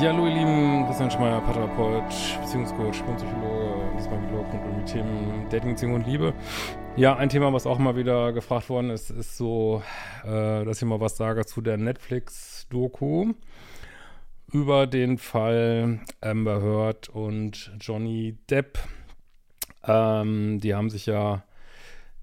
Ja, 0.00 0.14
hallo 0.14 0.26
ihr 0.26 0.32
Lieben, 0.32 0.86
Christian 0.86 1.10
Schmeier, 1.10 1.42
Paartherapeut, 1.42 2.40
Beziehungscoach, 2.40 3.04
Psychologe, 3.16 3.92
diesmal 3.98 4.22
wieder 4.22 4.38
rund 4.38 4.64
um 4.64 4.78
die 4.78 4.90
Themen 4.90 5.46
Dating, 5.50 5.72
Beziehung 5.72 5.92
und 5.92 6.06
Liebe. 6.06 6.32
Ja, 6.96 7.16
ein 7.16 7.28
Thema, 7.28 7.52
was 7.52 7.66
auch 7.66 7.76
mal 7.76 7.96
wieder 7.96 8.32
gefragt 8.32 8.70
worden 8.70 8.88
ist, 8.88 9.10
ist 9.10 9.36
so, 9.36 9.82
äh, 10.24 10.64
dass 10.64 10.80
ich 10.80 10.88
mal 10.88 11.00
was 11.00 11.18
sage 11.18 11.44
zu 11.44 11.60
der 11.60 11.76
Netflix-Doku 11.76 13.34
über 14.50 14.86
den 14.86 15.18
Fall 15.18 16.00
Amber 16.22 16.62
Heard 16.62 17.10
und 17.10 17.70
Johnny 17.78 18.38
Depp. 18.48 18.78
Ähm, 19.84 20.60
die 20.60 20.74
haben 20.74 20.88
sich 20.88 21.04
ja 21.04 21.44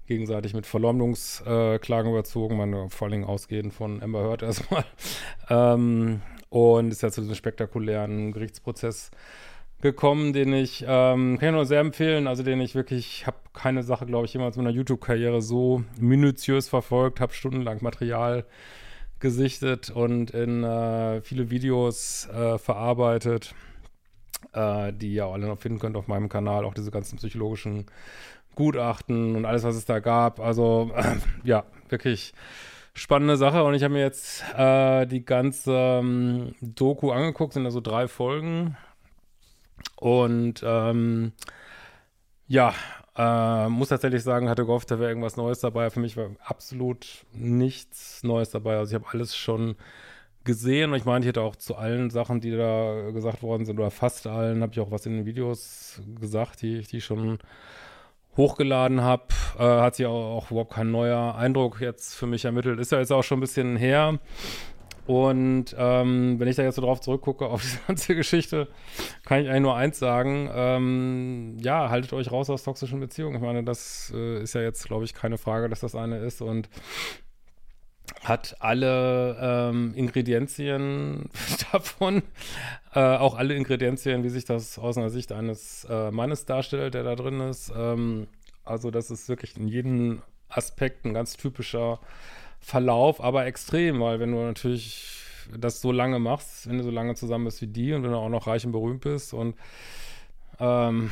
gegenseitig 0.06 0.52
mit 0.52 0.66
Verleumdungsklagen 0.66 2.10
äh, 2.10 2.12
überzogen, 2.12 2.56
meine, 2.56 2.90
vor 2.90 3.06
allen 3.06 3.12
Dingen 3.12 3.24
ausgehend 3.24 3.72
von 3.72 4.02
Amber 4.02 4.24
Heard 4.24 4.42
erstmal. 4.42 4.84
ähm, 5.48 6.22
und 6.50 6.90
ist 6.90 7.02
ja 7.02 7.10
zu 7.10 7.20
diesem 7.20 7.34
spektakulären 7.34 8.32
Gerichtsprozess 8.32 9.10
gekommen, 9.80 10.32
den 10.32 10.52
ich, 10.52 10.84
ähm, 10.86 11.38
kann 11.38 11.48
ich 11.50 11.54
nur 11.54 11.66
sehr 11.66 11.80
empfehlen, 11.80 12.26
also 12.26 12.42
den 12.42 12.60
ich 12.60 12.74
wirklich, 12.74 13.26
habe 13.26 13.36
keine 13.52 13.82
Sache, 13.82 14.06
glaube 14.06 14.26
ich, 14.26 14.32
jemals 14.32 14.56
in 14.56 14.64
meiner 14.64 14.74
YouTube-Karriere 14.74 15.40
so 15.40 15.84
minutiös 16.00 16.68
verfolgt, 16.68 17.20
habe 17.20 17.32
stundenlang 17.32 17.78
Material 17.82 18.44
gesichtet 19.20 19.90
und 19.90 20.30
in 20.30 20.64
äh, 20.64 21.20
viele 21.22 21.50
Videos 21.50 22.28
äh, 22.28 22.58
verarbeitet, 22.58 23.54
äh, 24.52 24.92
die 24.92 25.12
ihr 25.14 25.26
alle 25.26 25.46
noch 25.46 25.58
finden 25.58 25.78
könnt 25.78 25.96
auf 25.96 26.08
meinem 26.08 26.28
Kanal, 26.28 26.64
auch 26.64 26.74
diese 26.74 26.90
ganzen 26.90 27.18
psychologischen 27.18 27.86
Gutachten 28.54 29.36
und 29.36 29.44
alles, 29.44 29.62
was 29.62 29.76
es 29.76 29.84
da 29.84 30.00
gab. 30.00 30.40
Also 30.40 30.90
ja, 31.44 31.64
wirklich 31.88 32.32
spannende 32.98 33.36
Sache. 33.36 33.64
Und 33.64 33.74
ich 33.74 33.82
habe 33.82 33.94
mir 33.94 34.02
jetzt 34.02 34.44
äh, 34.56 35.06
die 35.06 35.24
ganze 35.24 35.72
ähm, 35.72 36.54
Doku 36.60 37.10
angeguckt, 37.10 37.54
sind 37.54 37.64
da 37.64 37.70
so 37.70 37.80
drei 37.80 38.08
Folgen. 38.08 38.76
Und 39.96 40.62
ähm, 40.64 41.32
ja, 42.46 42.74
äh, 43.16 43.68
muss 43.68 43.88
tatsächlich 43.88 44.22
sagen, 44.22 44.48
hatte 44.48 44.64
gehofft, 44.64 44.90
da 44.90 44.98
wäre 44.98 45.10
irgendwas 45.10 45.36
Neues 45.36 45.60
dabei. 45.60 45.90
Für 45.90 46.00
mich 46.00 46.16
war 46.16 46.30
absolut 46.44 47.26
nichts 47.32 48.22
Neues 48.22 48.50
dabei. 48.50 48.76
Also 48.76 48.96
ich 48.96 49.02
habe 49.02 49.12
alles 49.12 49.36
schon 49.36 49.76
gesehen 50.44 50.92
und 50.92 50.96
ich 50.96 51.04
meine, 51.04 51.24
ich 51.24 51.28
hätte 51.28 51.42
auch 51.42 51.56
zu 51.56 51.76
allen 51.76 52.10
Sachen, 52.10 52.40
die 52.40 52.50
da 52.52 53.10
gesagt 53.10 53.42
worden 53.42 53.66
sind, 53.66 53.78
oder 53.78 53.90
fast 53.90 54.26
allen, 54.26 54.62
habe 54.62 54.72
ich 54.72 54.80
auch 54.80 54.90
was 54.90 55.04
in 55.04 55.12
den 55.12 55.26
Videos 55.26 56.00
gesagt, 56.20 56.62
die, 56.62 56.80
die 56.82 56.98
ich 56.98 57.04
schon 57.04 57.38
hochgeladen 58.38 59.02
habe, 59.02 59.24
äh, 59.58 59.62
hat 59.62 59.96
sich 59.96 60.06
auch, 60.06 60.36
auch, 60.36 60.50
überhaupt 60.50 60.72
kein 60.72 60.90
neuer 60.90 61.34
Eindruck 61.34 61.82
jetzt 61.82 62.14
für 62.14 62.26
mich 62.26 62.46
ermittelt. 62.46 62.80
Ist 62.80 62.92
ja 62.92 62.98
jetzt 62.98 63.12
auch 63.12 63.24
schon 63.24 63.38
ein 63.38 63.42
bisschen 63.42 63.76
her. 63.76 64.18
Und 65.06 65.74
ähm, 65.78 66.38
wenn 66.38 66.48
ich 66.48 66.56
da 66.56 66.62
jetzt 66.62 66.76
so 66.76 66.82
drauf 66.82 67.00
zurückgucke 67.00 67.46
auf 67.46 67.62
die 67.62 67.86
ganze 67.86 68.14
Geschichte, 68.14 68.68
kann 69.24 69.40
ich 69.40 69.48
eigentlich 69.48 69.62
nur 69.62 69.74
eins 69.74 69.98
sagen. 69.98 70.48
Ähm, 70.54 71.56
ja, 71.60 71.90
haltet 71.90 72.12
euch 72.12 72.30
raus 72.30 72.48
aus 72.48 72.62
toxischen 72.62 73.00
Beziehungen. 73.00 73.36
Ich 73.36 73.42
meine, 73.42 73.64
das 73.64 74.12
äh, 74.14 74.42
ist 74.42 74.54
ja 74.54 74.60
jetzt, 74.60 74.86
glaube 74.86 75.04
ich, 75.04 75.14
keine 75.14 75.36
Frage, 75.36 75.68
dass 75.68 75.80
das 75.80 75.94
eine 75.94 76.18
ist. 76.18 76.40
Und 76.40 76.68
hat 78.24 78.56
alle 78.60 79.36
ähm, 79.40 79.94
Ingredienzien 79.94 81.30
davon, 81.72 82.22
äh, 82.94 83.00
auch 83.00 83.36
alle 83.36 83.54
Ingredienzien, 83.54 84.24
wie 84.24 84.28
sich 84.28 84.44
das 84.44 84.78
aus 84.78 84.98
einer 84.98 85.10
Sicht 85.10 85.32
eines 85.32 85.86
äh, 85.88 86.10
Mannes 86.10 86.44
darstellt, 86.44 86.94
der 86.94 87.04
da 87.04 87.14
drin 87.14 87.40
ist. 87.40 87.72
Ähm, 87.76 88.26
also 88.64 88.90
das 88.90 89.10
ist 89.10 89.28
wirklich 89.28 89.56
in 89.56 89.68
jedem 89.68 90.22
Aspekt 90.48 91.04
ein 91.04 91.14
ganz 91.14 91.36
typischer 91.36 92.00
Verlauf, 92.60 93.22
aber 93.22 93.46
extrem, 93.46 94.00
weil 94.00 94.20
wenn 94.20 94.32
du 94.32 94.38
natürlich 94.38 95.22
das 95.56 95.80
so 95.80 95.92
lange 95.92 96.18
machst, 96.18 96.68
wenn 96.68 96.78
du 96.78 96.84
so 96.84 96.90
lange 96.90 97.14
zusammen 97.14 97.46
bist 97.46 97.62
wie 97.62 97.66
die 97.68 97.92
und 97.92 98.02
wenn 98.02 98.10
du 98.10 98.16
auch 98.16 98.28
noch 98.28 98.46
reich 98.46 98.66
und 98.66 98.72
berühmt 98.72 99.00
bist 99.00 99.32
und 99.32 99.54
ähm, 100.60 101.10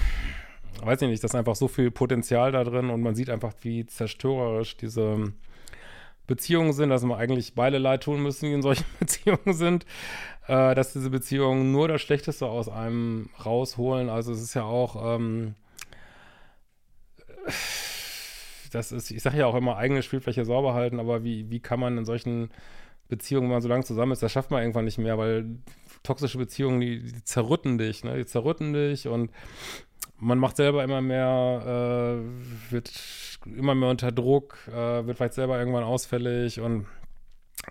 weiß 0.83 1.03
ich 1.03 1.09
nicht, 1.09 1.25
das 1.25 1.31
ist 1.31 1.37
einfach 1.37 1.57
so 1.57 1.69
viel 1.69 1.91
Potenzial 1.91 2.53
da 2.53 2.65
drin 2.65 2.91
und 2.91 3.01
man 3.01 3.15
sieht 3.15 3.31
einfach, 3.31 3.55
wie 3.63 3.87
zerstörerisch 3.87 4.77
diese 4.77 5.33
Beziehungen 6.27 6.73
sind, 6.73 6.91
dass 6.91 7.05
wir 7.05 7.17
eigentlich 7.17 7.55
beide 7.55 7.79
leid 7.79 8.03
tun 8.03 8.23
müssen, 8.23 8.47
die 8.47 8.53
in 8.53 8.63
solchen 8.63 8.85
Beziehungen 8.99 9.53
sind, 9.53 9.85
äh, 10.49 10.75
dass 10.75 10.93
diese 10.93 11.11
Beziehungen 11.11 11.73
nur 11.73 11.89
das 11.89 12.03
Schlechteste 12.03 12.47
aus 12.47 12.69
einem 12.69 13.31
rausholen. 13.45 14.09
Also 14.09 14.33
es 14.33 14.43
ist 14.43 14.55
ja 14.55 14.65
auch, 14.65 15.17
ähm, 15.17 15.55
das 18.73 18.93
ist, 18.93 19.11
ich 19.11 19.23
sage 19.23 19.39
ja 19.39 19.47
auch 19.47 19.55
immer, 19.55 19.77
eigene 19.77 20.03
Spielfläche 20.03 20.45
sauber 20.45 20.75
halten, 20.75 21.01
aber 21.01 21.25
wie, 21.25 21.51
wie 21.51 21.61
kann 21.61 21.81
man 21.81 21.99
in 21.99 22.05
solchen 22.05 22.51
Beziehungen, 23.09 23.49
wenn 23.49 23.55
man 23.55 23.63
so 23.63 23.69
lange 23.69 23.85
zusammen 23.85 24.13
ist, 24.13 24.23
das 24.23 24.33
schafft 24.33 24.51
man 24.51 24.63
irgendwann 24.63 24.85
nicht 24.85 24.99
mehr, 24.99 25.17
weil 25.17 25.59
toxische 26.03 26.39
Beziehungen, 26.39 26.81
die, 26.81 27.03
die 27.03 27.25
zerrütten 27.25 27.79
dich, 27.79 28.05
ne? 28.05 28.17
Die 28.17 28.27
zerrütten 28.27 28.73
dich 28.73 29.09
und 29.09 29.31
man 30.19 30.39
macht 30.39 30.57
selber 30.57 30.83
immer 30.85 31.01
mehr, 31.01 32.23
äh, 32.23 32.73
wird 32.73 32.91
immer 33.57 33.75
mehr 33.75 33.91
unter 33.91 34.13
Druck, 34.13 34.59
äh, 34.69 35.07
wird 35.07 35.17
vielleicht 35.17 35.35
selber 35.35 35.59
irgendwann 35.59 35.85
ausfällig 35.85 36.61
und 36.61 36.87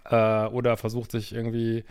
äh, 0.09 0.45
oder 0.47 0.77
versucht 0.77 1.11
sich 1.11 1.33
irgendwie 1.33 1.83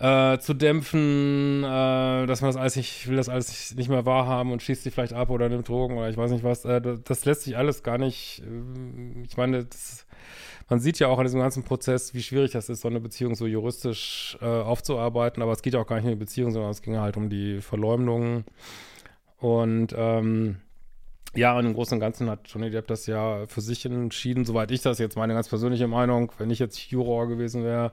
äh, 0.00 0.38
zu 0.38 0.54
dämpfen, 0.54 1.62
äh, 1.62 2.26
dass 2.26 2.40
man 2.40 2.48
das 2.48 2.56
alles 2.56 2.76
nicht, 2.76 3.08
will 3.08 3.16
das 3.16 3.28
alles 3.28 3.74
nicht 3.74 3.88
mehr 3.88 4.04
wahrhaben 4.04 4.52
und 4.52 4.62
schießt 4.62 4.82
sich 4.82 4.92
vielleicht 4.92 5.12
ab 5.12 5.30
oder 5.30 5.48
nimmt 5.48 5.68
Drogen 5.68 5.96
oder 5.96 6.08
ich 6.08 6.16
weiß 6.16 6.30
nicht 6.30 6.44
was. 6.44 6.64
Äh, 6.64 6.80
das 7.04 7.24
lässt 7.24 7.42
sich 7.42 7.56
alles 7.56 7.82
gar 7.82 7.98
nicht, 7.98 8.42
äh, 8.44 9.22
ich 9.22 9.36
meine, 9.36 9.64
das, 9.64 10.06
man 10.68 10.80
sieht 10.80 10.98
ja 10.98 11.08
auch 11.08 11.18
an 11.18 11.24
diesem 11.24 11.40
ganzen 11.40 11.62
Prozess, 11.62 12.14
wie 12.14 12.22
schwierig 12.22 12.52
das 12.52 12.68
ist, 12.68 12.80
so 12.80 12.88
eine 12.88 13.00
Beziehung 13.00 13.34
so 13.34 13.46
juristisch 13.46 14.38
aufzuarbeiten, 14.40 15.42
aber 15.42 15.52
es 15.52 15.60
geht 15.60 15.74
ja 15.74 15.80
auch 15.80 15.86
gar 15.86 15.96
nicht 15.96 16.06
um 16.06 16.10
die 16.10 16.16
Beziehung, 16.16 16.52
sondern 16.52 16.70
es 16.70 16.80
ging 16.80 16.96
halt 16.96 17.18
um 17.18 17.28
die 17.28 17.60
Verleumdung 17.60 18.44
und 19.44 19.94
ähm, 19.94 20.56
ja, 21.34 21.54
und 21.58 21.66
im 21.66 21.74
Großen 21.74 21.96
und 21.96 22.00
Ganzen 22.00 22.30
hat 22.30 22.48
Johnny 22.48 22.70
Depp 22.70 22.86
das 22.86 23.06
ja 23.06 23.44
für 23.46 23.60
sich 23.60 23.84
entschieden, 23.84 24.46
soweit 24.46 24.70
ich 24.70 24.80
das 24.80 24.98
jetzt 24.98 25.18
meine 25.18 25.34
ganz 25.34 25.50
persönliche 25.50 25.86
Meinung, 25.86 26.32
wenn 26.38 26.48
ich 26.48 26.58
jetzt 26.58 26.78
Juror 26.90 27.28
gewesen 27.28 27.62
wäre, 27.62 27.92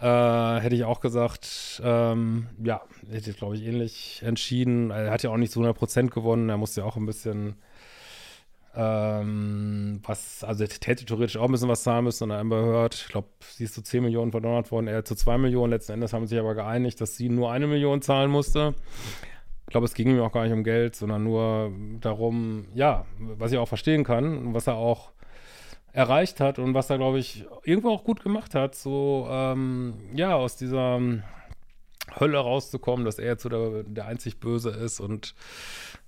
äh, 0.00 0.62
hätte 0.62 0.74
ich 0.74 0.84
auch 0.84 1.00
gesagt, 1.00 1.82
ähm, 1.84 2.46
ja, 2.64 2.80
hätte 3.10 3.28
ich 3.28 3.36
glaube 3.36 3.56
ich 3.56 3.66
ähnlich 3.66 4.22
entschieden. 4.24 4.90
Er 4.90 5.10
hat 5.10 5.22
ja 5.22 5.28
auch 5.28 5.36
nicht 5.36 5.52
zu 5.52 5.60
100% 5.60 6.08
gewonnen, 6.08 6.48
er 6.48 6.56
musste 6.56 6.80
ja 6.80 6.86
auch 6.86 6.96
ein 6.96 7.04
bisschen 7.04 7.56
ähm, 8.74 10.00
was, 10.06 10.42
also 10.42 10.64
er 10.64 10.70
hätte 10.70 11.04
theoretisch 11.04 11.36
auch 11.36 11.44
ein 11.44 11.52
bisschen 11.52 11.68
was 11.68 11.82
zahlen 11.82 12.04
müssen 12.04 12.24
und 12.24 12.32
Amber 12.32 12.64
Heard, 12.64 12.94
ich 12.94 13.08
glaube, 13.08 13.28
sie 13.40 13.64
ist 13.64 13.74
zu 13.74 13.82
10 13.82 14.04
Millionen 14.04 14.30
verdonnert 14.30 14.70
worden, 14.70 14.86
er 14.86 15.04
zu 15.04 15.14
2 15.14 15.36
Millionen, 15.36 15.70
letzten 15.70 15.92
Endes 15.92 16.14
haben 16.14 16.26
sie 16.26 16.36
sich 16.36 16.38
aber 16.38 16.54
geeinigt, 16.54 16.98
dass 17.02 17.16
sie 17.16 17.28
nur 17.28 17.52
eine 17.52 17.66
Million 17.66 18.00
zahlen 18.00 18.30
musste. 18.30 18.74
Ich 19.70 19.72
glaube, 19.72 19.86
es 19.86 19.94
ging 19.94 20.10
ihm 20.10 20.20
auch 20.20 20.32
gar 20.32 20.42
nicht 20.42 20.52
um 20.52 20.64
Geld, 20.64 20.96
sondern 20.96 21.22
nur 21.22 21.70
darum, 22.00 22.66
ja, 22.74 23.06
was 23.20 23.52
ich 23.52 23.58
auch 23.58 23.68
verstehen 23.68 24.02
kann, 24.02 24.52
was 24.52 24.66
er 24.66 24.74
auch 24.74 25.12
erreicht 25.92 26.40
hat 26.40 26.58
und 26.58 26.74
was 26.74 26.90
er, 26.90 26.98
glaube 26.98 27.20
ich, 27.20 27.44
irgendwo 27.62 27.90
auch 27.90 28.02
gut 28.02 28.20
gemacht 28.24 28.56
hat, 28.56 28.74
so, 28.74 29.28
ähm, 29.30 29.94
ja, 30.12 30.34
aus 30.34 30.56
dieser 30.56 31.00
Hölle 32.18 32.38
rauszukommen, 32.38 33.04
dass 33.04 33.20
er 33.20 33.26
jetzt 33.26 33.44
so 33.44 33.48
der, 33.48 33.84
der 33.84 34.06
einzig 34.06 34.40
Böse 34.40 34.70
ist 34.70 34.98
und 34.98 35.36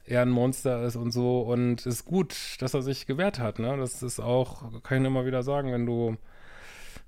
er 0.07 0.23
ein 0.23 0.31
Monster 0.31 0.83
ist 0.83 0.97
und 0.97 1.13
so. 1.13 1.43
Und 1.43 1.87
es 1.87 1.87
ist 1.87 2.05
gut, 2.05 2.35
dass 2.59 2.75
er 2.75 2.83
sich 2.83 3.07
gewehrt 3.07 3.39
hat, 3.39 3.61
ne? 3.61 3.77
Das 3.77 4.03
ist 4.03 4.19
auch, 4.19 4.83
kann 4.83 5.03
ich 5.03 5.07
immer 5.07 5.25
wieder 5.25 5.45
sagen, 5.45 5.71
wenn 5.71 5.87
du 5.87 6.17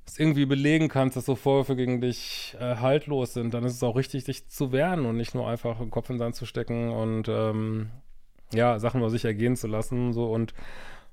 es 0.07 0.19
irgendwie 0.19 0.47
belegen 0.47 0.89
kannst, 0.89 1.17
dass 1.17 1.27
so 1.27 1.35
Vorwürfe 1.35 1.77
gegen 1.77 2.01
dich 2.01 2.57
äh, 2.61 2.77
haltlos 2.77 3.35
sind, 3.35 3.55
dann 3.55 3.65
ist 3.65 3.75
es 3.75 3.83
auch 3.83 3.97
richtig, 3.97 4.25
dich 4.25 4.49
zu 4.49 4.73
wehren 4.73 5.07
und 5.07 5.17
nicht 5.17 5.35
nur 5.35 5.49
einfach 5.49 5.79
den 5.79 5.91
Kopf 5.91 6.11
in 6.11 6.17
den 6.17 6.21
Sand 6.21 6.37
zu 6.37 6.47
stecken 6.47 6.91
und 6.91 7.29
ähm, 7.29 7.91
ja, 8.53 8.79
Sachen 8.79 9.01
über 9.01 9.11
sich 9.11 9.25
ergehen 9.25 9.57
zu 9.57 9.67
lassen. 9.67 10.13
So 10.13 10.27
und 10.27 10.55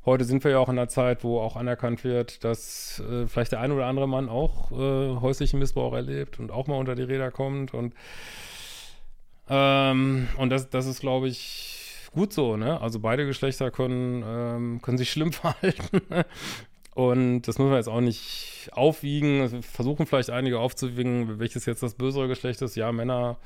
heute 0.06 0.26
sind 0.26 0.44
wir 0.44 0.52
ja 0.52 0.60
auch 0.60 0.70
in 0.70 0.78
einer 0.78 0.90
Zeit, 0.90 1.24
wo 1.24 1.40
auch 1.40 1.56
anerkannt 1.56 2.04
wird, 2.04 2.44
dass 2.44 3.02
äh, 3.10 3.28
vielleicht 3.28 3.54
der 3.54 3.62
ein 3.62 3.72
oder 3.72 3.86
andere 3.86 4.08
Mann 4.08 4.30
auch 4.30 4.72
äh, 4.72 5.20
häuslichen 5.20 5.60
Missbrauch 5.60 5.94
erlebt 5.94 6.40
und 6.40 6.52
auch 6.52 6.68
mal 6.68 6.78
unter 6.78 6.96
die 6.96 7.04
Räder 7.04 7.32
kommt 7.32 7.74
und 7.74 7.94
ähm, 9.50 10.30
und 10.38 10.50
das, 10.50 10.70
das 10.70 10.86
ist, 10.86 11.02
glaube 11.02 11.28
ich, 11.28 12.08
gut 12.14 12.32
so, 12.32 12.58
ne? 12.58 12.80
Also 12.80 13.00
beide 13.00 13.26
Geschlechter 13.26 13.72
können, 13.72 14.24
ähm, 14.26 14.82
können 14.82 14.98
sich 14.98 15.12
schlimm 15.12 15.32
verhalten. 15.34 16.02
Und 16.94 17.44
das 17.44 17.58
muss 17.58 17.70
man 17.70 17.78
jetzt 17.78 17.88
auch 17.88 18.02
nicht 18.02 18.70
aufwiegen. 18.74 19.42
Also 19.42 19.62
versuchen 19.62 20.06
vielleicht 20.06 20.30
einige 20.30 20.60
aufzuwiegen, 20.60 21.40
welches 21.40 21.66
jetzt 21.66 21.84
das 21.84 21.96
bösere 21.96 22.28
Geschlecht 22.28 22.62
ist. 22.62 22.76
Ja, 22.76 22.92
Männer 22.92 23.38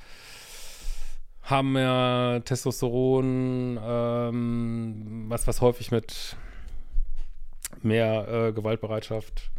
haben 1.44 1.74
mehr 1.74 2.42
Testosteron, 2.44 3.80
ähm, 3.82 5.26
was, 5.28 5.46
was 5.46 5.62
häufig 5.62 5.92
mit 5.92 6.36
mehr 7.84 8.28
äh, 8.28 8.52
Gewaltbereitschaft 8.52 9.52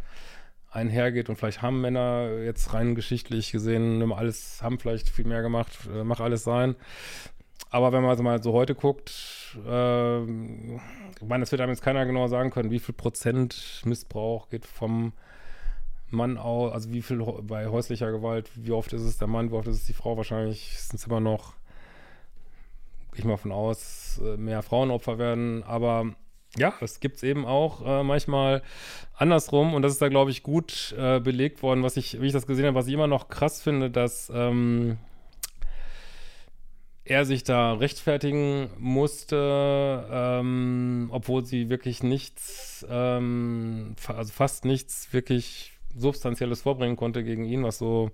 einhergeht 0.69 1.29
und 1.29 1.37
vielleicht 1.37 1.61
haben 1.61 1.79
Männer 1.79 2.29
jetzt 2.43 2.73
rein 2.73 2.93
geschichtlich 2.93 3.51
gesehen 3.51 4.11
alles, 4.11 4.61
haben 4.61 4.79
vielleicht 4.79 5.09
viel 5.09 5.25
mehr 5.25 5.41
gemacht, 5.41 5.71
äh, 5.93 6.03
mach 6.03 6.19
alles 6.19 6.43
sein. 6.43 6.75
Aber 7.69 7.91
wenn 7.91 8.01
man 8.01 8.11
also 8.11 8.23
mal 8.23 8.41
so 8.41 8.53
heute 8.53 8.75
guckt, 8.75 9.57
äh, 9.65 10.21
ich 10.23 11.27
meine, 11.27 11.43
es 11.43 11.51
wird 11.51 11.61
einem 11.61 11.71
jetzt 11.71 11.81
keiner 11.81 12.05
genau 12.05 12.27
sagen 12.27 12.49
können, 12.49 12.71
wie 12.71 12.79
viel 12.79 12.95
Prozent 12.95 13.81
Missbrauch 13.85 14.49
geht 14.49 14.65
vom 14.65 15.13
Mann 16.09 16.37
aus, 16.37 16.71
also 16.71 16.91
wie 16.91 17.01
viel 17.01 17.21
bei 17.41 17.67
häuslicher 17.67 18.11
Gewalt, 18.11 18.49
wie 18.55 18.71
oft 18.71 18.93
ist 18.93 19.01
es 19.01 19.17
der 19.17 19.27
Mann, 19.27 19.51
wie 19.51 19.55
oft 19.55 19.67
ist 19.67 19.75
es 19.77 19.85
die 19.85 19.93
Frau, 19.93 20.15
wahrscheinlich 20.15 20.79
sind 20.79 20.99
es 20.99 21.07
immer 21.07 21.19
noch, 21.19 21.53
gehe 23.11 23.19
ich 23.19 23.25
mal 23.25 23.37
von 23.37 23.51
aus, 23.51 24.21
äh, 24.23 24.37
mehr 24.37 24.61
Frauenopfer 24.61 25.17
werden, 25.17 25.63
aber 25.63 26.15
ja, 26.55 26.73
es 26.81 26.99
gibt 26.99 27.17
es 27.17 27.23
eben 27.23 27.45
auch 27.45 27.85
äh, 27.85 28.03
manchmal 28.03 28.63
andersrum. 29.15 29.73
Und 29.73 29.81
das 29.81 29.93
ist 29.93 30.01
da, 30.01 30.09
glaube 30.09 30.31
ich, 30.31 30.43
gut 30.43 30.95
äh, 30.97 31.19
belegt 31.19 31.61
worden, 31.61 31.83
was 31.83 31.97
ich, 31.97 32.21
wie 32.21 32.27
ich 32.27 32.33
das 32.33 32.47
gesehen 32.47 32.65
habe, 32.65 32.75
was 32.75 32.87
ich 32.87 32.93
immer 32.93 33.07
noch 33.07 33.27
krass 33.27 33.61
finde, 33.61 33.91
dass 33.91 34.31
ähm, 34.33 34.97
er 37.09 37.25
sich 37.25 37.43
da 37.43 37.73
rechtfertigen 37.73 38.69
musste, 38.77 40.05
ähm, 40.11 41.09
obwohl 41.11 41.45
sie 41.45 41.69
wirklich 41.69 42.03
nichts, 42.03 42.85
ähm, 42.89 43.95
also 44.07 44.31
fast 44.31 44.65
nichts 44.65 45.13
wirklich 45.13 45.73
Substanzielles 45.95 46.61
vorbringen 46.61 46.97
konnte 46.97 47.23
gegen 47.23 47.45
ihn, 47.45 47.63
was 47.63 47.77
so 47.77 48.11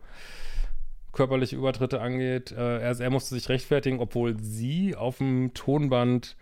körperliche 1.12 1.56
Übertritte 1.56 2.02
angeht. 2.02 2.52
Äh, 2.52 2.80
er, 2.80 3.00
er 3.00 3.10
musste 3.10 3.36
sich 3.36 3.50
rechtfertigen, 3.50 4.00
obwohl 4.00 4.40
sie 4.40 4.96
auf 4.96 5.18
dem 5.18 5.54
Tonband 5.54 6.36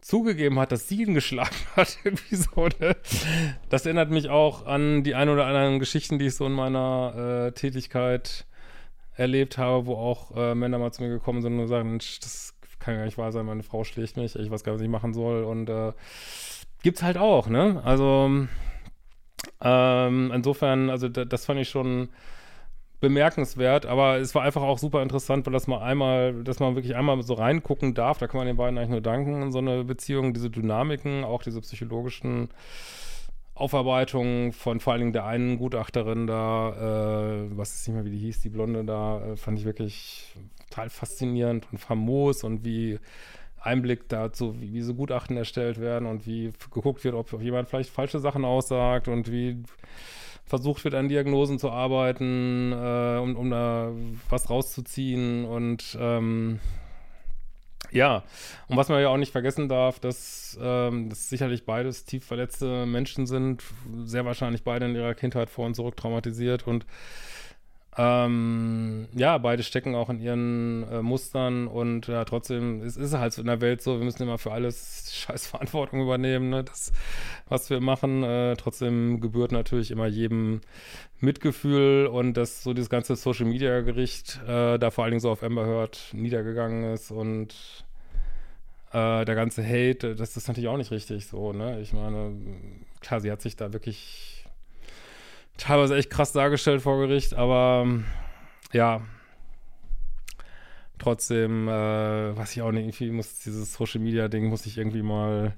zugegeben 0.00 0.58
hat, 0.58 0.70
dass 0.70 0.88
sie 0.88 1.02
ihn 1.02 1.14
geschlagen 1.14 1.54
hat. 1.76 1.98
So, 2.30 2.68
ne? 2.80 2.96
Das 3.70 3.86
erinnert 3.86 4.10
mich 4.10 4.28
auch 4.28 4.66
an 4.66 5.02
die 5.02 5.14
ein 5.14 5.28
oder 5.28 5.46
anderen 5.46 5.78
Geschichten, 5.78 6.18
die 6.18 6.26
ich 6.26 6.34
so 6.34 6.46
in 6.46 6.52
meiner 6.52 7.46
äh, 7.46 7.52
Tätigkeit 7.52 8.46
erlebt 9.16 9.58
habe, 9.58 9.86
wo 9.86 9.94
auch 9.94 10.36
äh, 10.36 10.54
Männer 10.54 10.78
mal 10.78 10.92
zu 10.92 11.02
mir 11.02 11.08
gekommen 11.08 11.42
sind 11.42 11.58
und 11.58 11.68
sagen, 11.68 11.98
das 11.98 12.54
kann 12.78 12.96
gar 12.96 13.04
nicht 13.04 13.18
wahr 13.18 13.32
sein, 13.32 13.46
meine 13.46 13.62
Frau 13.62 13.84
schlägt 13.84 14.16
mich, 14.16 14.36
ich 14.36 14.50
weiß 14.50 14.62
gar 14.62 14.72
nicht, 14.72 14.80
was 14.80 14.84
ich 14.84 14.90
machen 14.90 15.14
soll. 15.14 15.44
Und 15.44 15.68
äh, 15.70 15.92
gibt's 16.82 17.02
halt 17.02 17.16
auch, 17.16 17.48
ne? 17.48 17.80
Also 17.84 18.46
ähm, 19.60 20.32
insofern, 20.34 20.90
also 20.90 21.08
das 21.08 21.46
fand 21.46 21.60
ich 21.60 21.68
schon 21.68 22.08
bemerkenswert, 23.00 23.84
aber 23.86 24.18
es 24.18 24.34
war 24.34 24.42
einfach 24.42 24.62
auch 24.62 24.78
super 24.78 25.02
interessant, 25.02 25.44
weil 25.44 25.52
das 25.52 25.66
mal 25.66 25.82
einmal, 25.82 26.42
dass 26.42 26.58
man 26.60 26.74
wirklich 26.74 26.96
einmal 26.96 27.22
so 27.22 27.34
reingucken 27.34 27.94
darf, 27.94 28.18
da 28.18 28.26
kann 28.26 28.38
man 28.38 28.46
den 28.46 28.56
beiden 28.56 28.78
eigentlich 28.78 28.90
nur 28.90 29.00
danken 29.02 29.42
in 29.42 29.52
so 29.52 29.58
eine 29.58 29.84
Beziehung, 29.84 30.32
diese 30.32 30.48
Dynamiken, 30.48 31.24
auch 31.24 31.42
diese 31.42 31.60
psychologischen 31.60 32.48
Aufarbeitungen 33.54 34.52
von 34.52 34.80
vor 34.80 34.92
allen 34.92 35.00
Dingen 35.00 35.12
der 35.12 35.26
einen 35.26 35.58
Gutachterin 35.58 36.26
da, 36.26 36.70
äh, 36.70 37.56
was 37.56 37.74
ist 37.74 37.86
nicht 37.86 37.94
mehr, 37.94 38.04
wie 38.04 38.10
die 38.10 38.18
hieß, 38.18 38.40
die 38.40 38.48
Blonde 38.48 38.84
da, 38.84 39.24
äh, 39.24 39.36
fand 39.36 39.58
ich 39.58 39.64
wirklich 39.64 40.34
total 40.68 40.90
faszinierend 40.90 41.68
und 41.70 41.78
famos 41.78 42.42
und 42.42 42.64
wie 42.64 42.98
Einblick 43.60 44.08
dazu, 44.08 44.60
wie, 44.60 44.72
wie 44.72 44.82
so 44.82 44.94
Gutachten 44.94 45.36
erstellt 45.36 45.80
werden 45.80 46.06
und 46.06 46.26
wie 46.26 46.52
geguckt 46.72 47.04
wird, 47.04 47.14
ob 47.14 47.32
jemand 47.40 47.68
vielleicht 47.68 47.90
falsche 47.90 48.18
Sachen 48.18 48.44
aussagt 48.44 49.06
und 49.06 49.30
wie 49.30 49.62
versucht 50.44 50.84
wird, 50.84 50.94
an 50.94 51.08
Diagnosen 51.08 51.58
zu 51.58 51.70
arbeiten, 51.70 52.72
äh, 52.72 53.18
um, 53.18 53.36
um 53.36 53.50
da 53.50 53.92
was 54.28 54.50
rauszuziehen 54.50 55.44
und 55.44 55.96
ähm, 56.00 56.58
ja, 57.94 58.24
und 58.68 58.76
was 58.76 58.88
man 58.88 59.00
ja 59.00 59.08
auch 59.08 59.16
nicht 59.16 59.30
vergessen 59.30 59.68
darf, 59.68 60.00
dass 60.00 60.58
ähm, 60.60 61.08
das 61.08 61.28
sicherlich 61.28 61.64
beides 61.64 62.04
tief 62.04 62.24
verletzte 62.24 62.86
Menschen 62.86 63.26
sind, 63.26 63.62
sehr 64.04 64.24
wahrscheinlich 64.24 64.64
beide 64.64 64.86
in 64.86 64.96
ihrer 64.96 65.14
Kindheit 65.14 65.48
vor 65.48 65.64
und 65.64 65.76
zurück 65.76 65.96
traumatisiert. 65.96 66.66
Und 66.66 66.86
ähm, 67.96 69.06
ja, 69.14 69.38
beide 69.38 69.62
stecken 69.62 69.94
auch 69.94 70.10
in 70.10 70.20
ihren 70.20 70.82
äh, 70.90 71.02
Mustern 71.02 71.68
und 71.68 72.08
ja, 72.08 72.24
trotzdem 72.24 72.82
es 72.82 72.96
ist 72.96 73.14
halt 73.14 73.38
in 73.38 73.46
der 73.46 73.60
Welt 73.60 73.82
so, 73.82 73.98
wir 73.98 74.04
müssen 74.04 74.24
immer 74.24 74.38
für 74.38 74.50
alles 74.50 75.12
scheiß 75.14 75.46
Verantwortung 75.46 76.02
übernehmen, 76.02 76.50
ne? 76.50 76.64
Das, 76.64 76.92
was 77.48 77.70
wir 77.70 77.80
machen. 77.80 78.24
Äh, 78.24 78.56
trotzdem 78.56 79.20
gebührt 79.20 79.52
natürlich 79.52 79.92
immer 79.92 80.06
jedem 80.06 80.60
Mitgefühl 81.20 82.06
und 82.06 82.34
dass 82.34 82.64
so 82.64 82.74
dieses 82.74 82.90
ganze 82.90 83.14
Social 83.14 83.46
Media 83.46 83.80
Gericht 83.82 84.40
äh, 84.46 84.78
da 84.78 84.90
vor 84.90 85.04
allen 85.04 85.12
Dingen 85.12 85.20
so 85.20 85.30
auf 85.30 85.44
Amber 85.44 85.64
Heard 85.66 86.00
niedergegangen 86.12 86.92
ist 86.94 87.12
und 87.12 87.54
äh, 88.90 89.24
der 89.24 89.34
ganze 89.34 89.64
Hate, 89.64 90.16
das 90.16 90.36
ist 90.36 90.48
natürlich 90.48 90.68
auch 90.68 90.76
nicht 90.76 90.90
richtig 90.90 91.26
so, 91.26 91.52
ne? 91.52 91.80
Ich 91.80 91.92
meine, 91.92 92.32
klar, 93.00 93.20
sie 93.20 93.30
hat 93.30 93.40
sich 93.40 93.54
da 93.54 93.72
wirklich 93.72 94.43
teilweise 95.56 95.96
echt 95.96 96.10
krass 96.10 96.32
dargestellt 96.32 96.82
vor 96.82 96.98
Gericht, 96.98 97.34
aber 97.34 97.86
ja, 98.72 99.02
trotzdem, 100.98 101.68
äh, 101.68 102.36
weiß 102.36 102.56
ich 102.56 102.62
auch 102.62 102.72
nicht, 102.72 102.84
irgendwie 102.84 103.10
muss 103.10 103.40
dieses 103.40 103.74
Social 103.74 104.00
Media 104.00 104.28
Ding, 104.28 104.46
muss 104.46 104.66
ich 104.66 104.78
irgendwie 104.78 105.02
mal, 105.02 105.54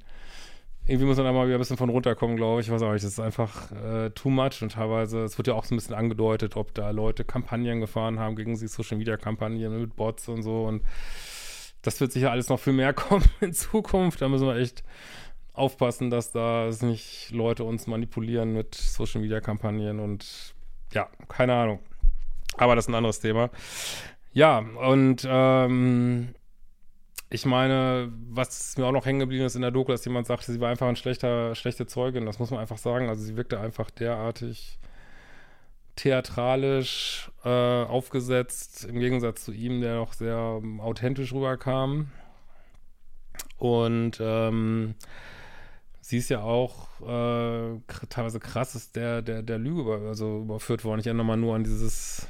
irgendwie 0.87 1.07
muss 1.07 1.17
man 1.17 1.27
da 1.27 1.33
mal 1.33 1.47
wieder 1.47 1.57
ein 1.57 1.61
bisschen 1.61 1.77
von 1.77 1.91
runterkommen, 1.91 2.37
glaube 2.37 2.61
ich. 2.61 2.69
Ich 2.69 2.73
weiß 2.73 2.83
auch 2.83 2.93
nicht, 2.93 3.05
das 3.05 3.13
ist 3.13 3.21
einfach 3.21 3.73
äh, 3.73 4.11
too 4.11 4.31
much 4.31 4.63
und 4.63 4.73
teilweise, 4.73 5.25
es 5.25 5.39
wird 5.39 5.49
ja 5.49 5.55
auch 5.55 5.65
so 5.65 5.75
ein 5.75 5.79
bisschen 5.79 5.95
angedeutet, 5.95 6.57
ob 6.57 6.75
da 6.75 6.91
Leute 6.91 7.25
Kampagnen 7.25 7.81
gefahren 7.81 8.19
haben 8.19 8.37
gegen 8.37 8.57
sie 8.57 8.69
Social 8.69 8.99
Media 8.99 9.17
Kampagnen 9.17 9.81
mit 9.81 9.97
Bots 9.97 10.29
und 10.29 10.43
so 10.43 10.65
und 10.65 10.83
das 11.83 12.01
wird 12.01 12.13
sicher 12.13 12.33
alles 12.33 12.49
noch 12.49 12.59
viel 12.59 12.73
mehr 12.73 12.93
kommen 12.95 13.25
in 13.41 13.53
Zukunft. 13.53 14.21
Da 14.21 14.29
müssen 14.29 14.47
wir 14.47 14.57
echt 14.57 14.83
aufpassen, 15.57 16.11
dass 16.11 16.33
da 16.33 16.71
nicht 16.83 17.31
Leute 17.33 17.65
uns 17.65 17.87
manipulieren 17.87 18.53
mit 18.53 18.75
Social 18.75 19.21
Media 19.21 19.41
Kampagnen 19.41 20.01
und 20.01 20.55
ja, 20.93 21.09
keine 21.29 21.55
Ahnung. 21.55 21.81
Aber 22.57 22.75
das 22.75 22.85
ist 22.85 22.89
ein 22.89 22.95
anderes 22.95 23.21
Thema. 23.21 23.51
Ja, 24.33 24.59
und 24.59 25.27
ähm, 25.29 26.35
ich 27.31 27.45
meine, 27.45 28.13
was 28.29 28.77
mir 28.77 28.87
auch 28.87 28.93
noch 28.93 29.07
hängen 29.07 29.21
geblieben 29.21 29.45
ist 29.45 29.57
in 29.57 29.63
der 29.63 29.71
Doku, 29.71 29.91
dass 29.91 30.05
jemand 30.05 30.27
sagte, 30.27 30.53
sie 30.53 30.61
war 30.61 30.71
einfach 30.71 30.89
ein 30.89 30.97
schlechter, 30.97 31.55
schlechte 31.55 31.87
Zeugin. 31.87 32.27
Das 32.27 32.39
muss 32.39 32.51
man 32.51 32.61
einfach 32.61 32.79
sagen. 32.79 33.09
Also 33.09 33.25
sie 33.25 33.37
wirkte 33.37 33.59
einfach 33.61 33.91
derartig 33.91 34.79
theatralisch 35.97 37.31
äh, 37.45 37.49
aufgesetzt, 37.49 38.85
im 38.85 39.01
Gegensatz 39.01 39.45
zu 39.45 39.53
ihm, 39.53 39.81
der 39.81 39.97
noch 39.97 40.13
sehr 40.13 40.61
ähm, 40.63 40.81
authentisch 40.81 41.33
rüberkam. 41.33 42.13
Und 43.59 44.19
ähm, 44.21 44.95
sie 46.07 46.19
ist 46.19 46.29
ja 46.29 46.41
auch 46.41 47.01
äh, 47.01 47.81
teilweise 48.09 48.39
krass 48.39 48.77
ist 48.77 48.95
der, 48.95 49.23
der, 49.23 49.43
der 49.43 49.59
Lüge 49.59 49.81
über, 49.81 50.01
also 50.07 50.43
überführt 50.43 50.85
worden. 50.85 51.01
Ich 51.01 51.07
erinnere 51.07 51.27
mal 51.27 51.37
nur 51.37 51.57
an 51.57 51.65
dieses 51.65 52.29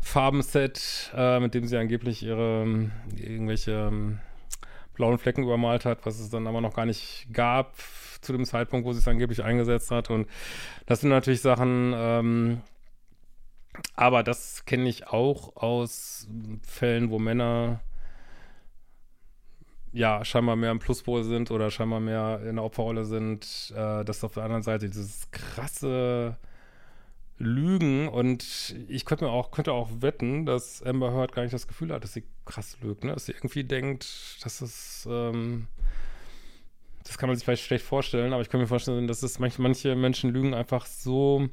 Farbenset, 0.00 1.10
äh, 1.16 1.40
mit 1.40 1.52
dem 1.54 1.66
sie 1.66 1.76
angeblich 1.76 2.22
ihre 2.22 2.88
irgendwelche 3.16 3.72
ähm, 3.72 4.20
blauen 4.94 5.18
Flecken 5.18 5.42
übermalt 5.42 5.84
hat, 5.84 6.06
was 6.06 6.20
es 6.20 6.30
dann 6.30 6.46
aber 6.46 6.60
noch 6.60 6.74
gar 6.74 6.86
nicht 6.86 7.26
gab 7.32 7.74
zu 8.20 8.32
dem 8.32 8.44
Zeitpunkt, 8.44 8.86
wo 8.86 8.92
sie 8.92 9.00
es 9.00 9.08
angeblich 9.08 9.42
eingesetzt 9.42 9.90
hat. 9.90 10.08
Und 10.08 10.28
das 10.86 11.00
sind 11.00 11.10
natürlich 11.10 11.40
Sachen, 11.40 11.92
ähm, 11.96 12.60
aber 13.96 14.22
das 14.22 14.64
kenne 14.64 14.88
ich 14.88 15.08
auch 15.08 15.56
aus 15.56 16.28
Fällen, 16.62 17.10
wo 17.10 17.18
Männer 17.18 17.80
ja, 19.92 20.24
scheinbar 20.24 20.56
mehr 20.56 20.70
im 20.70 20.78
Pluspol 20.78 21.24
sind 21.24 21.50
oder 21.50 21.70
scheinbar 21.70 22.00
mehr 22.00 22.40
in 22.46 22.56
der 22.56 22.64
Opferrolle 22.64 23.04
sind, 23.04 23.72
äh, 23.74 24.04
dass 24.04 24.22
auf 24.24 24.34
der 24.34 24.44
anderen 24.44 24.62
Seite 24.62 24.88
dieses 24.88 25.30
krasse 25.30 26.36
Lügen 27.38 28.08
und 28.08 28.74
ich 28.88 29.06
könnte 29.06 29.24
mir 29.24 29.30
auch, 29.30 29.50
könnte 29.50 29.72
auch 29.72 29.88
wetten, 30.00 30.44
dass 30.44 30.82
Amber 30.82 31.12
Heard 31.12 31.32
gar 31.32 31.42
nicht 31.42 31.54
das 31.54 31.66
Gefühl 31.66 31.90
hat, 31.92 32.04
dass 32.04 32.12
sie 32.12 32.24
krass 32.44 32.76
lügt, 32.82 33.02
ne? 33.02 33.14
Dass 33.14 33.26
sie 33.26 33.32
irgendwie 33.32 33.64
denkt, 33.64 34.04
dass 34.44 34.60
es, 34.60 35.08
ähm, 35.10 35.66
das 37.02 37.16
kann 37.16 37.30
man 37.30 37.36
sich 37.36 37.44
vielleicht 37.46 37.64
schlecht 37.64 37.84
vorstellen, 37.84 38.34
aber 38.34 38.42
ich 38.42 38.50
kann 38.50 38.60
mir 38.60 38.66
vorstellen, 38.66 39.06
dass 39.06 39.22
es 39.22 39.38
manche, 39.38 39.62
manche 39.62 39.96
Menschen 39.96 40.30
lügen 40.30 40.52
einfach 40.52 40.84
so 40.84 41.48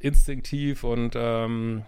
instinktiv 0.00 0.84
und 0.84 1.14
ähm, 1.16 1.84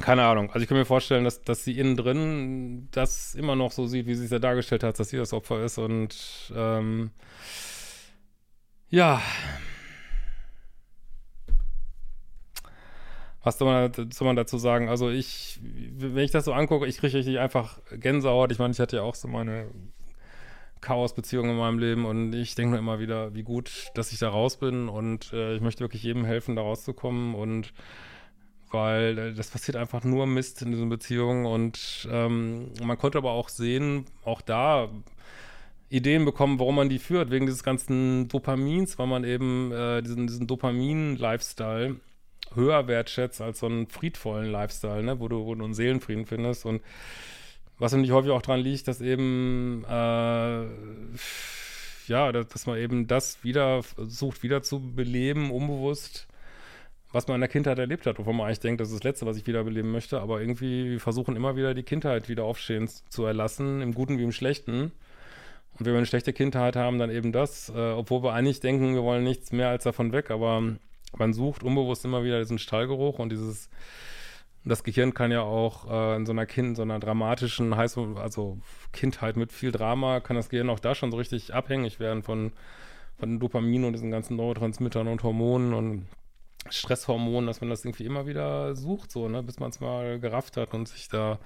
keine 0.00 0.24
Ahnung. 0.24 0.50
Also 0.50 0.60
ich 0.60 0.68
kann 0.68 0.78
mir 0.78 0.84
vorstellen, 0.84 1.24
dass, 1.24 1.42
dass 1.42 1.64
sie 1.64 1.78
innen 1.78 1.96
drin 1.96 2.88
das 2.90 3.34
immer 3.34 3.56
noch 3.56 3.72
so 3.72 3.86
sieht, 3.86 4.06
wie 4.06 4.14
sie 4.14 4.24
es 4.24 4.30
ja 4.30 4.38
dargestellt 4.38 4.82
hat, 4.82 4.98
dass 4.98 5.10
sie 5.10 5.16
das 5.16 5.32
Opfer 5.32 5.64
ist. 5.64 5.78
Und 5.78 6.52
ähm, 6.54 7.10
ja. 8.88 9.20
Was 13.42 13.58
soll 13.58 13.68
man, 13.68 14.10
soll 14.12 14.26
man 14.26 14.36
dazu 14.36 14.58
sagen? 14.58 14.88
Also 14.88 15.10
ich, 15.10 15.60
wenn 15.62 16.24
ich 16.24 16.30
das 16.30 16.44
so 16.44 16.52
angucke, 16.52 16.86
ich 16.86 16.98
kriege 16.98 17.16
richtig 17.16 17.38
einfach 17.38 17.78
Gänsehaut. 17.92 18.52
Ich 18.52 18.58
meine, 18.58 18.72
ich 18.72 18.80
hatte 18.80 18.96
ja 18.96 19.02
auch 19.02 19.14
so 19.14 19.28
meine 19.28 19.68
Chaos-Beziehung 20.80 21.50
in 21.50 21.56
meinem 21.56 21.78
Leben 21.78 22.04
und 22.04 22.32
ich 22.34 22.54
denke 22.54 22.70
nur 22.70 22.78
immer 22.78 22.98
wieder, 23.00 23.34
wie 23.34 23.42
gut, 23.42 23.88
dass 23.94 24.12
ich 24.12 24.18
da 24.18 24.28
raus 24.28 24.58
bin 24.58 24.88
und 24.88 25.32
äh, 25.32 25.54
ich 25.54 25.60
möchte 25.60 25.80
wirklich 25.80 26.02
jedem 26.02 26.24
helfen, 26.24 26.56
da 26.56 26.62
rauszukommen 26.62 27.34
und 27.34 27.72
weil 28.72 29.18
äh, 29.18 29.34
das 29.34 29.50
passiert 29.50 29.76
einfach 29.76 30.04
nur 30.04 30.26
Mist 30.26 30.62
in 30.62 30.70
diesen 30.70 30.88
Beziehungen 30.88 31.46
und 31.46 32.08
ähm, 32.10 32.70
man 32.82 32.98
konnte 32.98 33.18
aber 33.18 33.32
auch 33.32 33.48
sehen, 33.48 34.06
auch 34.24 34.40
da 34.40 34.88
Ideen 35.90 36.24
bekommen, 36.24 36.58
warum 36.58 36.76
man 36.76 36.88
die 36.88 36.98
führt, 36.98 37.30
wegen 37.30 37.46
dieses 37.46 37.62
ganzen 37.62 38.28
Dopamins, 38.28 38.98
weil 38.98 39.06
man 39.06 39.24
eben 39.24 39.72
äh, 39.72 40.02
diesen, 40.02 40.26
diesen 40.26 40.46
Dopamin-Lifestyle 40.46 41.96
höher 42.54 42.88
wertschätzt 42.88 43.40
als 43.40 43.60
so 43.60 43.66
einen 43.66 43.86
friedvollen 43.86 44.50
Lifestyle, 44.50 45.02
ne? 45.02 45.20
wo, 45.20 45.28
du, 45.28 45.44
wo 45.44 45.54
du 45.54 45.64
einen 45.64 45.74
Seelenfrieden 45.74 46.26
findest 46.26 46.66
und 46.66 46.82
was 47.78 47.92
nämlich 47.92 48.10
häufig 48.10 48.32
auch 48.32 48.42
daran 48.42 48.60
liegt, 48.60 48.88
dass 48.88 49.00
eben 49.00 49.84
äh, 49.88 50.66
ja, 52.08 52.32
dass 52.32 52.66
man 52.66 52.78
eben 52.78 53.06
das 53.06 53.44
wieder 53.44 53.82
sucht, 53.98 54.42
wieder 54.42 54.62
zu 54.62 54.80
beleben, 54.80 55.50
unbewusst 55.50 56.26
was 57.12 57.26
man 57.26 57.36
in 57.36 57.40
der 57.40 57.48
Kindheit 57.48 57.78
erlebt 57.78 58.06
hat, 58.06 58.18
wovon 58.18 58.36
man 58.36 58.46
eigentlich 58.46 58.60
denkt, 58.60 58.80
das 58.80 58.88
ist 58.88 58.96
das 58.96 59.04
Letzte, 59.04 59.26
was 59.26 59.36
ich 59.36 59.46
wiederbeleben 59.46 59.90
möchte, 59.90 60.20
aber 60.20 60.40
irgendwie 60.40 60.98
versuchen 60.98 61.36
immer 61.36 61.56
wieder 61.56 61.74
die 61.74 61.82
Kindheit 61.82 62.28
wieder 62.28 62.44
aufstehen 62.44 62.88
zu 63.08 63.24
erlassen, 63.24 63.80
im 63.80 63.94
Guten 63.94 64.18
wie 64.18 64.24
im 64.24 64.32
Schlechten. 64.32 64.92
Und 65.78 65.86
wenn 65.86 65.92
wir 65.92 65.98
eine 65.98 66.06
schlechte 66.06 66.32
Kindheit 66.32 66.76
haben, 66.76 66.98
dann 66.98 67.10
eben 67.10 67.32
das, 67.32 67.70
äh, 67.70 67.92
obwohl 67.92 68.22
wir 68.22 68.34
eigentlich 68.34 68.60
denken, 68.60 68.94
wir 68.94 69.04
wollen 69.04 69.24
nichts 69.24 69.52
mehr 69.52 69.68
als 69.68 69.84
davon 69.84 70.12
weg, 70.12 70.30
aber 70.30 70.76
man 71.16 71.32
sucht 71.32 71.62
unbewusst 71.62 72.04
immer 72.04 72.24
wieder 72.24 72.40
diesen 72.40 72.58
Stallgeruch 72.58 73.18
und 73.18 73.30
dieses, 73.30 73.70
das 74.64 74.84
Gehirn 74.84 75.14
kann 75.14 75.30
ja 75.30 75.40
auch 75.40 75.90
äh, 75.90 76.16
in 76.16 76.26
so 76.26 76.32
einer 76.32 76.44
Kind, 76.44 76.76
so 76.76 76.82
einer 76.82 76.98
dramatischen, 76.98 77.72
also 77.72 78.58
Kindheit 78.92 79.36
mit 79.36 79.52
viel 79.52 79.72
Drama, 79.72 80.20
kann 80.20 80.36
das 80.36 80.50
Gehirn 80.50 80.68
auch 80.68 80.80
da 80.80 80.94
schon 80.94 81.10
so 81.10 81.16
richtig 81.16 81.54
abhängig 81.54 82.00
werden 82.00 82.22
von, 82.22 82.52
von 83.16 83.40
Dopamin 83.40 83.84
und 83.84 83.94
diesen 83.94 84.10
ganzen 84.10 84.36
Neurotransmittern 84.36 85.08
und 85.08 85.22
Hormonen 85.22 85.72
und 85.72 86.06
Stresshormon, 86.70 87.46
dass 87.46 87.60
man 87.60 87.70
das 87.70 87.84
irgendwie 87.84 88.04
immer 88.04 88.26
wieder 88.26 88.74
sucht, 88.74 89.12
so, 89.12 89.28
ne, 89.28 89.42
bis 89.42 89.58
man 89.58 89.70
es 89.70 89.80
mal 89.80 90.18
gerafft 90.18 90.56
hat 90.56 90.74
und 90.74 90.88
sich 90.88 91.08
da. 91.08 91.38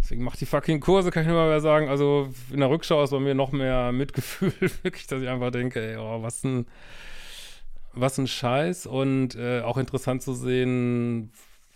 Deswegen 0.00 0.22
macht 0.22 0.40
die 0.40 0.46
fucking 0.46 0.80
Kurse, 0.80 1.10
kann 1.10 1.22
ich 1.22 1.28
nur 1.28 1.36
mal 1.36 1.48
mehr 1.48 1.60
sagen. 1.60 1.88
Also 1.88 2.28
in 2.50 2.60
der 2.60 2.70
Rückschau 2.70 3.02
ist 3.02 3.10
bei 3.10 3.18
mir 3.18 3.34
noch 3.34 3.52
mehr 3.52 3.92
Mitgefühl, 3.92 4.52
wirklich, 4.82 5.06
dass 5.08 5.22
ich 5.22 5.28
einfach 5.28 5.50
denke, 5.50 5.80
ey, 5.80 5.96
oh, 5.96 6.22
was 6.22 6.44
ein, 6.44 6.66
was 7.92 8.16
ein 8.18 8.28
Scheiß. 8.28 8.86
Und 8.86 9.34
äh, 9.34 9.62
auch 9.62 9.76
interessant 9.76 10.22
zu 10.22 10.32
sehen, 10.34 11.32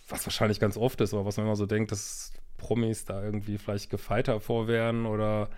was 0.08 0.24
wahrscheinlich 0.26 0.60
ganz 0.60 0.76
oft 0.76 1.00
ist, 1.00 1.12
aber 1.12 1.24
was 1.24 1.36
man 1.36 1.46
immer 1.46 1.56
so 1.56 1.66
denkt, 1.66 1.90
dass 1.90 2.32
Promis 2.56 3.04
da 3.04 3.22
irgendwie 3.22 3.58
vielleicht 3.58 3.90
gefeiter 3.90 4.40
vor 4.40 4.68
wären 4.68 5.06
oder 5.06 5.50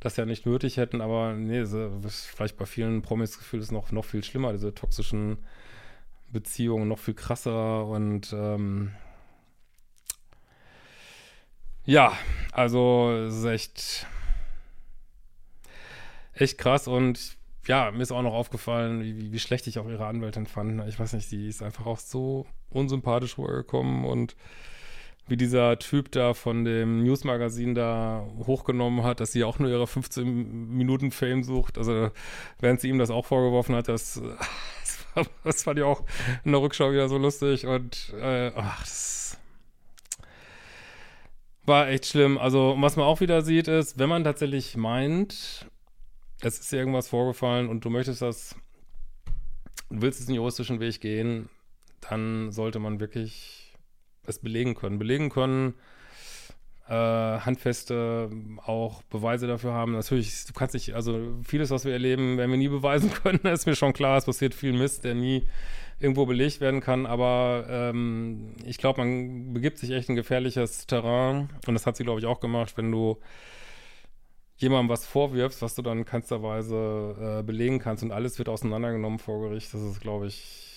das 0.00 0.16
ja 0.16 0.24
nicht 0.24 0.46
nötig 0.46 0.76
hätten, 0.76 1.00
aber 1.00 1.32
nee, 1.32 1.64
vielleicht 2.06 2.56
bei 2.56 2.66
vielen 2.66 3.02
Promis 3.02 3.38
gefühlt 3.38 3.62
ist 3.62 3.72
noch, 3.72 3.90
noch 3.90 4.04
viel 4.04 4.22
schlimmer, 4.22 4.52
diese 4.52 4.72
toxischen 4.72 5.38
Beziehung 6.30 6.88
noch 6.88 6.98
viel 6.98 7.14
krasser 7.14 7.86
und 7.86 8.32
ähm, 8.32 8.92
ja, 11.84 12.12
also 12.52 13.10
es 13.26 13.36
ist 13.36 13.44
echt, 13.44 14.06
echt 16.34 16.58
krass 16.58 16.86
und 16.86 17.36
ja, 17.66 17.90
mir 17.90 18.02
ist 18.02 18.12
auch 18.12 18.22
noch 18.22 18.34
aufgefallen, 18.34 19.02
wie, 19.02 19.32
wie 19.32 19.38
schlecht 19.38 19.66
ich 19.66 19.78
auch 19.78 19.88
ihre 19.88 20.06
Anwältin 20.06 20.46
fand. 20.46 20.86
Ich 20.88 20.98
weiß 20.98 21.12
nicht, 21.12 21.30
die 21.30 21.48
ist 21.48 21.62
einfach 21.62 21.86
auch 21.86 21.98
so 21.98 22.46
unsympathisch 22.70 23.38
rübergekommen 23.38 24.04
und 24.04 24.36
wie 25.28 25.36
dieser 25.36 25.78
Typ 25.78 26.10
da 26.10 26.34
von 26.34 26.64
dem 26.64 27.04
Newsmagazin 27.04 27.74
da 27.74 28.26
hochgenommen 28.46 29.02
hat, 29.02 29.20
dass 29.20 29.32
sie 29.32 29.44
auch 29.44 29.58
nur 29.58 29.70
ihre 29.70 29.86
15 29.86 30.68
Minuten 30.70 31.10
Fame 31.10 31.44
sucht. 31.44 31.76
Also 31.76 32.10
während 32.58 32.80
sie 32.80 32.88
ihm 32.88 32.98
das 32.98 33.10
auch 33.10 33.26
vorgeworfen 33.26 33.74
hat, 33.74 33.88
dass 33.88 34.20
das 34.80 34.97
fand 35.44 35.78
ich 35.78 35.84
auch 35.84 36.04
in 36.44 36.52
der 36.52 36.60
Rückschau 36.60 36.92
wieder 36.92 37.08
so 37.08 37.18
lustig 37.18 37.66
und 37.66 38.14
äh, 38.20 38.52
ach, 38.54 38.80
das 38.80 39.38
war 41.64 41.88
echt 41.88 42.06
schlimm. 42.06 42.38
Also, 42.38 42.74
was 42.78 42.96
man 42.96 43.06
auch 43.06 43.20
wieder 43.20 43.42
sieht, 43.42 43.68
ist, 43.68 43.98
wenn 43.98 44.08
man 44.08 44.24
tatsächlich 44.24 44.76
meint, 44.76 45.66
es 46.40 46.58
ist 46.58 46.72
irgendwas 46.72 47.08
vorgefallen 47.08 47.68
und 47.68 47.84
du 47.84 47.90
möchtest 47.90 48.22
das, 48.22 48.56
du 49.90 50.02
willst 50.02 50.20
diesen 50.20 50.34
juristischen 50.34 50.80
Weg 50.80 51.00
gehen, 51.00 51.48
dann 52.00 52.50
sollte 52.52 52.78
man 52.78 53.00
wirklich 53.00 53.74
es 54.26 54.38
belegen 54.38 54.74
können. 54.74 54.98
Belegen 54.98 55.30
können, 55.30 55.74
äh, 56.88 56.92
handfeste 56.92 58.30
auch 58.64 59.02
Beweise 59.02 59.46
dafür 59.46 59.72
haben. 59.72 59.92
Natürlich, 59.92 60.46
du 60.46 60.52
kannst 60.52 60.74
nicht, 60.74 60.94
also 60.94 61.38
vieles, 61.44 61.70
was 61.70 61.84
wir 61.84 61.92
erleben, 61.92 62.38
werden 62.38 62.50
wir 62.50 62.58
nie 62.58 62.68
beweisen 62.68 63.12
können. 63.22 63.40
Da 63.42 63.52
ist 63.52 63.66
mir 63.66 63.76
schon 63.76 63.92
klar, 63.92 64.16
es 64.16 64.24
passiert 64.24 64.54
viel 64.54 64.72
Mist, 64.72 65.04
der 65.04 65.14
nie 65.14 65.46
irgendwo 66.00 66.26
belegt 66.26 66.60
werden 66.60 66.80
kann. 66.80 67.04
Aber 67.04 67.66
ähm, 67.68 68.54
ich 68.64 68.78
glaube, 68.78 69.00
man 69.00 69.52
begibt 69.52 69.78
sich 69.78 69.90
echt 69.90 70.08
in 70.08 70.16
gefährliches 70.16 70.86
Terrain. 70.86 71.50
Und 71.66 71.74
das 71.74 71.86
hat 71.86 71.96
sie, 71.96 72.04
glaube 72.04 72.20
ich, 72.20 72.26
auch 72.26 72.40
gemacht, 72.40 72.76
wenn 72.76 72.90
du 72.90 73.18
jemandem 74.56 74.88
was 74.88 75.06
vorwirfst, 75.06 75.62
was 75.62 75.74
du 75.74 75.82
dann 75.82 76.04
keinsterweise 76.04 77.40
äh, 77.40 77.42
belegen 77.42 77.78
kannst 77.78 78.02
und 78.02 78.12
alles 78.12 78.38
wird 78.38 78.48
auseinandergenommen 78.48 79.18
vor 79.18 79.40
Gericht. 79.40 79.72
Das 79.74 79.82
ist, 79.82 80.00
glaube 80.00 80.26
ich, 80.26 80.67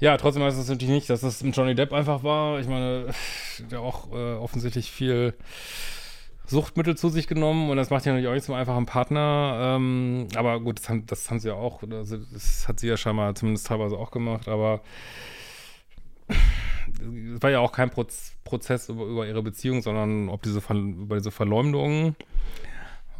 ja, 0.00 0.16
trotzdem 0.16 0.42
heißt 0.42 0.58
es 0.58 0.68
natürlich 0.68 0.94
nicht, 0.94 1.10
dass 1.10 1.22
das 1.22 1.42
mit 1.42 1.56
Johnny 1.56 1.74
Depp 1.74 1.92
einfach 1.92 2.22
war. 2.22 2.60
Ich 2.60 2.68
meine, 2.68 3.06
der 3.70 3.80
auch 3.80 4.12
äh, 4.12 4.34
offensichtlich 4.34 4.90
viel 4.90 5.34
Suchtmittel 6.46 6.96
zu 6.96 7.08
sich 7.08 7.26
genommen 7.26 7.70
und 7.70 7.76
das 7.76 7.90
macht 7.90 8.06
ja 8.06 8.12
natürlich 8.12 8.28
auch 8.28 8.34
nicht 8.34 8.44
zum 8.44 8.54
einfachen 8.54 8.86
Partner. 8.86 9.76
Ähm, 9.76 10.28
aber 10.36 10.60
gut, 10.60 10.78
das 10.78 10.88
haben, 10.88 11.06
das 11.06 11.28
haben 11.30 11.40
sie 11.40 11.48
ja 11.48 11.54
auch, 11.54 11.82
also 11.82 12.18
das 12.18 12.68
hat 12.68 12.78
sie 12.78 12.88
ja 12.88 12.96
scheinbar 12.96 13.34
zumindest 13.34 13.66
teilweise 13.66 13.96
auch 13.96 14.10
gemacht, 14.10 14.46
aber 14.46 14.82
es 16.28 17.42
war 17.42 17.50
ja 17.50 17.60
auch 17.60 17.72
kein 17.72 17.90
Proz 17.90 18.32
Prozess 18.44 18.88
über, 18.88 19.04
über, 19.06 19.26
ihre 19.26 19.42
Beziehung, 19.42 19.82
sondern 19.82 20.28
ob 20.28 20.42
diese 20.42 20.60
über 20.70 21.16
diese 21.16 21.32
Verleumdung. 21.32 22.14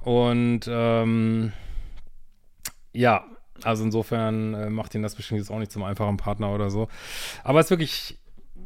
Und 0.03 0.61
ähm, 0.69 1.53
ja, 2.93 3.25
also 3.63 3.85
insofern 3.85 4.55
äh, 4.55 4.71
macht 4.71 4.95
ihn 4.95 5.03
das 5.03 5.15
bestimmt 5.15 5.41
jetzt 5.41 5.51
auch 5.51 5.59
nicht 5.59 5.73
zum 5.73 5.83
einfachen 5.83 6.17
Partner 6.17 6.53
oder 6.53 6.71
so. 6.71 6.89
Aber 7.45 7.61
es 7.61 7.67
ist 7.67 7.71
wirklich 7.71 8.19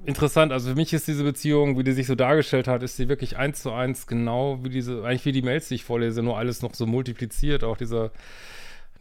interessant. 0.04 0.52
Also 0.52 0.70
für 0.70 0.76
mich 0.76 0.92
ist 0.92 1.06
diese 1.08 1.24
Beziehung, 1.24 1.78
wie 1.78 1.84
die 1.84 1.92
sich 1.92 2.06
so 2.06 2.14
dargestellt 2.14 2.68
hat, 2.68 2.82
ist 2.82 2.96
sie 2.96 3.08
wirklich 3.08 3.36
eins 3.36 3.62
zu 3.62 3.72
eins 3.72 4.06
genau 4.06 4.62
wie 4.62 4.70
diese, 4.70 5.04
eigentlich 5.04 5.24
wie 5.24 5.32
die 5.32 5.42
Mails, 5.42 5.68
die 5.68 5.76
ich 5.76 5.84
vorlese, 5.84 6.22
nur 6.22 6.38
alles 6.38 6.62
noch 6.62 6.74
so 6.74 6.86
multipliziert. 6.86 7.64
Auch 7.64 7.76
dieser, 7.76 8.10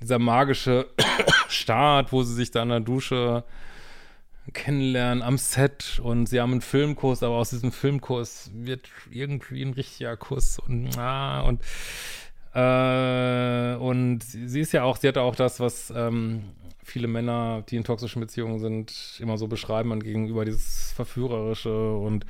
dieser 0.01 0.19
magische 0.19 0.87
Start, 1.47 2.11
wo 2.11 2.23
sie 2.23 2.33
sich 2.33 2.51
da 2.51 2.63
in 2.63 2.69
der 2.69 2.79
Dusche 2.79 3.43
kennenlernen 4.53 5.21
am 5.21 5.37
Set 5.37 5.99
und 6.03 6.27
sie 6.27 6.41
haben 6.41 6.53
einen 6.53 6.61
Filmkurs, 6.61 7.21
aber 7.23 7.35
aus 7.35 7.51
diesem 7.51 7.71
Filmkurs 7.71 8.49
wird 8.53 8.89
irgendwie 9.11 9.61
ein 9.61 9.73
richtiger 9.73 10.17
Kuss 10.17 10.57
und 10.57 10.97
ah, 10.97 11.41
und 11.41 11.61
äh, 12.53 13.75
und 13.75 14.23
sie 14.23 14.59
ist 14.59 14.71
ja 14.71 14.83
auch, 14.83 14.97
sie 14.97 15.07
hat 15.07 15.17
auch 15.17 15.35
das, 15.35 15.59
was 15.59 15.93
ähm, 15.95 16.43
viele 16.83 17.07
Männer, 17.07 17.63
die 17.69 17.75
in 17.75 17.83
toxischen 17.83 18.19
Beziehungen 18.19 18.59
sind, 18.59 19.19
immer 19.19 19.37
so 19.37 19.47
beschreiben 19.47 19.89
man 19.89 20.01
gegenüber 20.01 20.45
dieses 20.45 20.91
Verführerische 20.93 21.93
und 21.93 22.25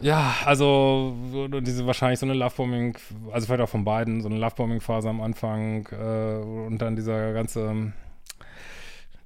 ja, 0.00 0.34
also 0.44 1.14
diese 1.60 1.86
wahrscheinlich 1.86 2.18
so 2.18 2.26
eine 2.26 2.34
Lovebombing, 2.34 2.98
also 3.30 3.46
vielleicht 3.46 3.62
auch 3.62 3.68
von 3.68 3.84
beiden, 3.84 4.20
so 4.20 4.28
eine 4.28 4.38
Lovebombing-Phase 4.38 5.08
am 5.08 5.20
Anfang 5.20 5.86
äh, 5.92 6.42
und 6.42 6.78
dann 6.78 6.96
dieser 6.96 7.32
ganze, 7.32 7.92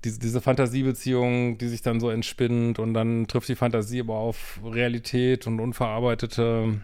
diese, 0.04 0.18
diese 0.18 0.42
Fantasiebeziehung, 0.42 1.56
die 1.56 1.68
sich 1.68 1.80
dann 1.80 1.98
so 1.98 2.10
entspinnt 2.10 2.78
und 2.78 2.92
dann 2.92 3.26
trifft 3.26 3.48
die 3.48 3.54
Fantasie 3.54 4.00
aber 4.00 4.16
auf 4.16 4.60
Realität 4.62 5.46
und 5.46 5.60
unverarbeitete 5.60 6.80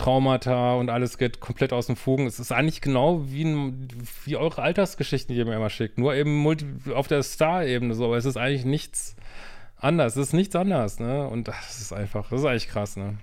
Traumata 0.00 0.74
und 0.74 0.88
alles 0.88 1.18
geht 1.18 1.40
komplett 1.40 1.72
aus 1.74 1.86
dem 1.86 1.96
Fugen. 1.96 2.26
Es 2.26 2.40
ist 2.40 2.52
eigentlich 2.52 2.80
genau 2.80 3.30
wie, 3.30 3.44
ein, 3.44 3.88
wie 4.24 4.36
eure 4.36 4.62
Altersgeschichten, 4.62 5.34
die 5.34 5.38
ihr 5.38 5.44
mir 5.44 5.56
immer 5.56 5.68
schickt. 5.68 5.98
Nur 5.98 6.14
eben 6.14 6.36
multi, 6.38 6.66
auf 6.94 7.06
der 7.06 7.22
Star-Ebene 7.22 7.94
so. 7.94 8.06
Aber 8.06 8.16
es 8.16 8.24
ist 8.24 8.38
eigentlich 8.38 8.64
nichts 8.64 9.14
anders. 9.76 10.16
Es 10.16 10.28
ist 10.28 10.32
nichts 10.32 10.56
anders, 10.56 11.00
ne? 11.00 11.28
Und 11.28 11.48
das 11.48 11.80
ist 11.80 11.92
einfach, 11.92 12.30
das 12.30 12.40
ist 12.40 12.46
eigentlich 12.46 12.68
krass, 12.68 12.96
ne? 12.96 13.18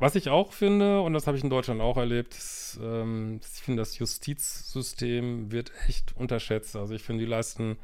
Was 0.00 0.16
ich 0.16 0.28
auch 0.28 0.52
finde, 0.52 1.00
und 1.00 1.12
das 1.12 1.26
habe 1.26 1.36
ich 1.36 1.44
in 1.44 1.50
Deutschland 1.50 1.80
auch 1.80 1.96
erlebt, 1.96 2.34
ist, 2.34 2.78
ähm, 2.82 3.40
ich 3.40 3.62
finde, 3.62 3.82
das 3.82 3.98
Justizsystem 3.98 5.52
wird 5.52 5.72
echt 5.86 6.14
unterschätzt. 6.16 6.74
Also 6.74 6.94
ich 6.94 7.02
finde, 7.02 7.24
die 7.24 7.30
leisten 7.30 7.76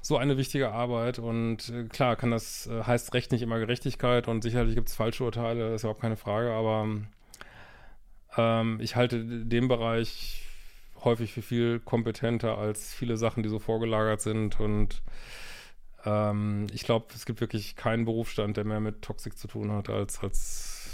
so 0.00 0.16
eine 0.16 0.36
wichtige 0.36 0.70
Arbeit 0.70 1.18
und 1.18 1.68
äh, 1.70 1.84
klar 1.84 2.16
kann 2.16 2.30
das, 2.30 2.66
äh, 2.66 2.84
heißt 2.84 3.14
Recht 3.14 3.32
nicht 3.32 3.42
immer 3.42 3.58
Gerechtigkeit 3.58 4.28
und 4.28 4.42
sicherlich 4.42 4.74
gibt 4.74 4.88
es 4.88 4.94
falsche 4.94 5.24
Urteile, 5.24 5.74
ist 5.74 5.82
überhaupt 5.82 6.00
keine 6.00 6.16
Frage, 6.16 6.52
aber 6.52 6.88
ähm, 8.36 8.78
ich 8.80 8.96
halte 8.96 9.22
den 9.24 9.68
Bereich 9.68 10.44
häufig 11.04 11.32
für 11.32 11.42
viel 11.42 11.80
kompetenter 11.80 12.58
als 12.58 12.94
viele 12.94 13.16
Sachen, 13.16 13.42
die 13.42 13.48
so 13.48 13.58
vorgelagert 13.58 14.20
sind 14.20 14.58
und 14.60 15.02
ähm, 16.04 16.66
ich 16.72 16.84
glaube, 16.84 17.06
es 17.14 17.26
gibt 17.26 17.40
wirklich 17.40 17.76
keinen 17.76 18.04
Berufsstand, 18.04 18.56
der 18.56 18.64
mehr 18.64 18.80
mit 18.80 19.02
Toxik 19.02 19.36
zu 19.36 19.48
tun 19.48 19.72
hat 19.72 19.90
als, 19.90 20.22
als 20.22 20.90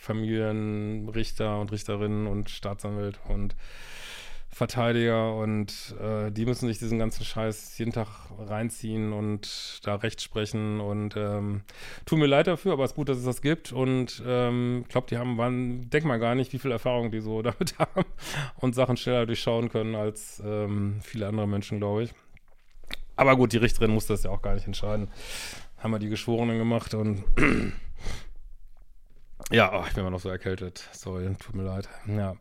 Familienrichter 0.00 1.60
und 1.60 1.70
Richterinnen 1.70 2.26
und 2.26 2.50
Staatsanwälte 2.50 3.20
und 3.28 3.54
Verteidiger 4.58 5.36
und 5.36 5.94
äh, 6.00 6.32
die 6.32 6.44
müssen 6.44 6.66
sich 6.66 6.80
diesen 6.80 6.98
ganzen 6.98 7.24
Scheiß 7.24 7.78
jeden 7.78 7.92
Tag 7.92 8.08
reinziehen 8.40 9.12
und 9.12 9.80
da 9.84 9.94
Recht 9.94 10.20
sprechen 10.20 10.80
und 10.80 11.16
ähm, 11.16 11.62
tut 12.06 12.18
mir 12.18 12.26
leid 12.26 12.48
dafür, 12.48 12.72
aber 12.72 12.82
es 12.82 12.90
ist 12.90 12.96
gut, 12.96 13.08
dass 13.08 13.18
es 13.18 13.24
das 13.24 13.40
gibt 13.40 13.72
und 13.72 14.20
ähm, 14.26 14.84
glaube, 14.88 15.06
die 15.08 15.16
haben, 15.16 15.38
waren, 15.38 15.88
denk 15.90 16.04
mal 16.04 16.18
gar 16.18 16.34
nicht, 16.34 16.52
wie 16.52 16.58
viel 16.58 16.72
Erfahrung 16.72 17.12
die 17.12 17.20
so 17.20 17.40
damit 17.42 17.78
haben 17.78 18.04
und 18.56 18.74
Sachen 18.74 18.96
schneller 18.96 19.26
durchschauen 19.26 19.68
können 19.68 19.94
als 19.94 20.42
ähm, 20.44 20.98
viele 21.02 21.28
andere 21.28 21.46
Menschen, 21.46 21.78
glaube 21.78 22.02
ich. 22.02 22.14
Aber 23.14 23.36
gut, 23.36 23.52
die 23.52 23.58
Richterin 23.58 23.92
muss 23.92 24.06
das 24.06 24.24
ja 24.24 24.30
auch 24.30 24.42
gar 24.42 24.54
nicht 24.54 24.66
entscheiden. 24.66 25.08
Haben 25.78 25.92
wir 25.92 26.00
die 26.00 26.08
Geschworenen 26.08 26.58
gemacht 26.58 26.94
und 26.94 27.22
ja, 29.52 29.72
oh, 29.72 29.84
ich 29.86 29.94
bin 29.94 30.00
immer 30.00 30.10
noch 30.10 30.20
so 30.20 30.30
erkältet. 30.30 30.88
Sorry, 30.90 31.32
tut 31.38 31.54
mir 31.54 31.62
leid. 31.62 31.88
Ja. 32.08 32.34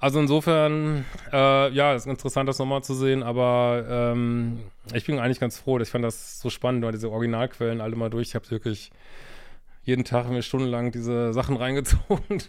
Also 0.00 0.18
insofern, 0.18 1.04
äh, 1.30 1.70
ja, 1.72 1.94
ist 1.94 2.06
interessant, 2.06 2.48
das 2.48 2.58
nochmal 2.58 2.82
zu 2.82 2.94
sehen, 2.94 3.22
aber 3.22 3.84
ähm, 3.86 4.60
ich 4.94 5.04
bin 5.04 5.18
eigentlich 5.18 5.40
ganz 5.40 5.58
froh. 5.58 5.78
Ich 5.78 5.90
fand 5.90 6.02
das 6.04 6.40
so 6.40 6.48
spannend, 6.48 6.82
weil 6.82 6.92
diese 6.92 7.10
Originalquellen 7.10 7.82
alle 7.82 7.96
mal 7.96 8.08
durch. 8.08 8.28
Ich 8.28 8.34
habe 8.34 8.50
wirklich 8.50 8.90
jeden 9.82 10.04
Tag 10.04 10.30
mir 10.30 10.42
stundenlang 10.42 10.90
diese 10.90 11.34
Sachen 11.34 11.56
reingezogen. 11.58 12.42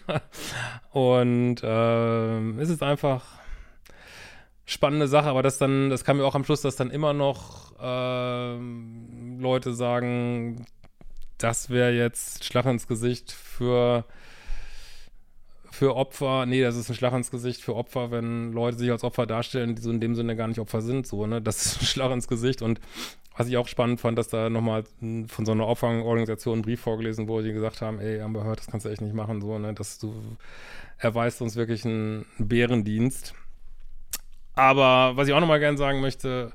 Und 0.92 1.62
äh, 1.62 2.40
es 2.62 2.70
ist 2.70 2.84
einfach 2.84 3.26
spannende 4.64 5.10
Sache, 5.10 5.28
aber 5.28 5.44
das 5.44 5.58
dann, 5.58 5.90
das 5.90 6.06
kam 6.06 6.18
mir 6.18 6.26
auch 6.26 6.36
am 6.36 6.46
Schluss, 6.46 6.62
dass 6.62 6.78
dann 6.78 6.90
immer 6.90 7.12
noch 7.12 7.78
äh, 7.82 8.56
Leute 9.40 9.74
sagen, 9.74 10.66
das 11.38 11.70
wäre 11.70 11.92
jetzt 11.92 12.46
Schlag 12.46 12.66
ins 12.66 12.88
Gesicht 12.88 13.34
für 13.34 14.06
für 15.72 15.96
Opfer, 15.96 16.46
nee, 16.46 16.62
das 16.62 16.76
ist 16.76 16.90
ein 16.90 16.96
Schlag 16.96 17.14
ins 17.14 17.32
Gesicht 17.32 17.62
für 17.62 17.76
Opfer, 17.76 18.12
wenn 18.12 18.52
Leute 18.52 18.78
sich 18.78 18.92
als 18.92 19.04
Opfer 19.04 19.26
darstellen, 19.26 19.74
die 19.74 19.82
so 19.82 19.90
in 19.90 20.02
dem 20.02 20.16
Sinne 20.16 20.36
gar 20.36 20.48
nicht 20.48 20.60
Opfer 20.60 20.82
sind, 20.82 21.08
so, 21.08 21.26
ne? 21.26 21.42
Das 21.42 21.66
ist 21.66 21.82
ein 21.82 21.86
Schlag 21.88 22.12
ins 22.12 22.28
Gesicht 22.28 22.62
und 22.62 22.80
was 23.38 23.48
ich 23.48 23.56
auch 23.56 23.70
spannend 23.70 24.02
fand, 24.02 24.18
dass 24.18 24.28
da 24.28 24.50
nochmal 24.50 24.84
von 25.28 25.46
so 25.46 25.54
einer 25.54 25.66
Opferorganisation 25.66 26.60
ein 26.60 26.62
Brief 26.62 26.82
vorgelesen 26.82 27.30
wurde, 27.30 27.48
die 27.48 27.54
gesagt 27.54 27.82
haben, 27.82 28.00
ey, 28.00 28.20
Amber 28.20 28.44
Heard, 28.44 28.60
das 28.60 28.68
kannst 28.68 28.86
du 28.86 28.90
echt 28.90 29.02
nicht 29.02 29.16
machen, 29.16 29.42
so, 29.42 29.58
ne? 29.58 29.74
Dass 29.74 29.98
du 29.98 30.14
erweist 30.98 31.42
uns 31.42 31.56
wirklich 31.56 31.86
einen 31.86 32.26
Bärendienst. 32.38 33.34
Aber 34.54 35.16
was 35.16 35.30
ich 35.30 35.34
auch 35.34 35.40
nochmal 35.40 35.62
gerne 35.62 35.78
sagen 35.78 36.02
möchte, 36.02 36.52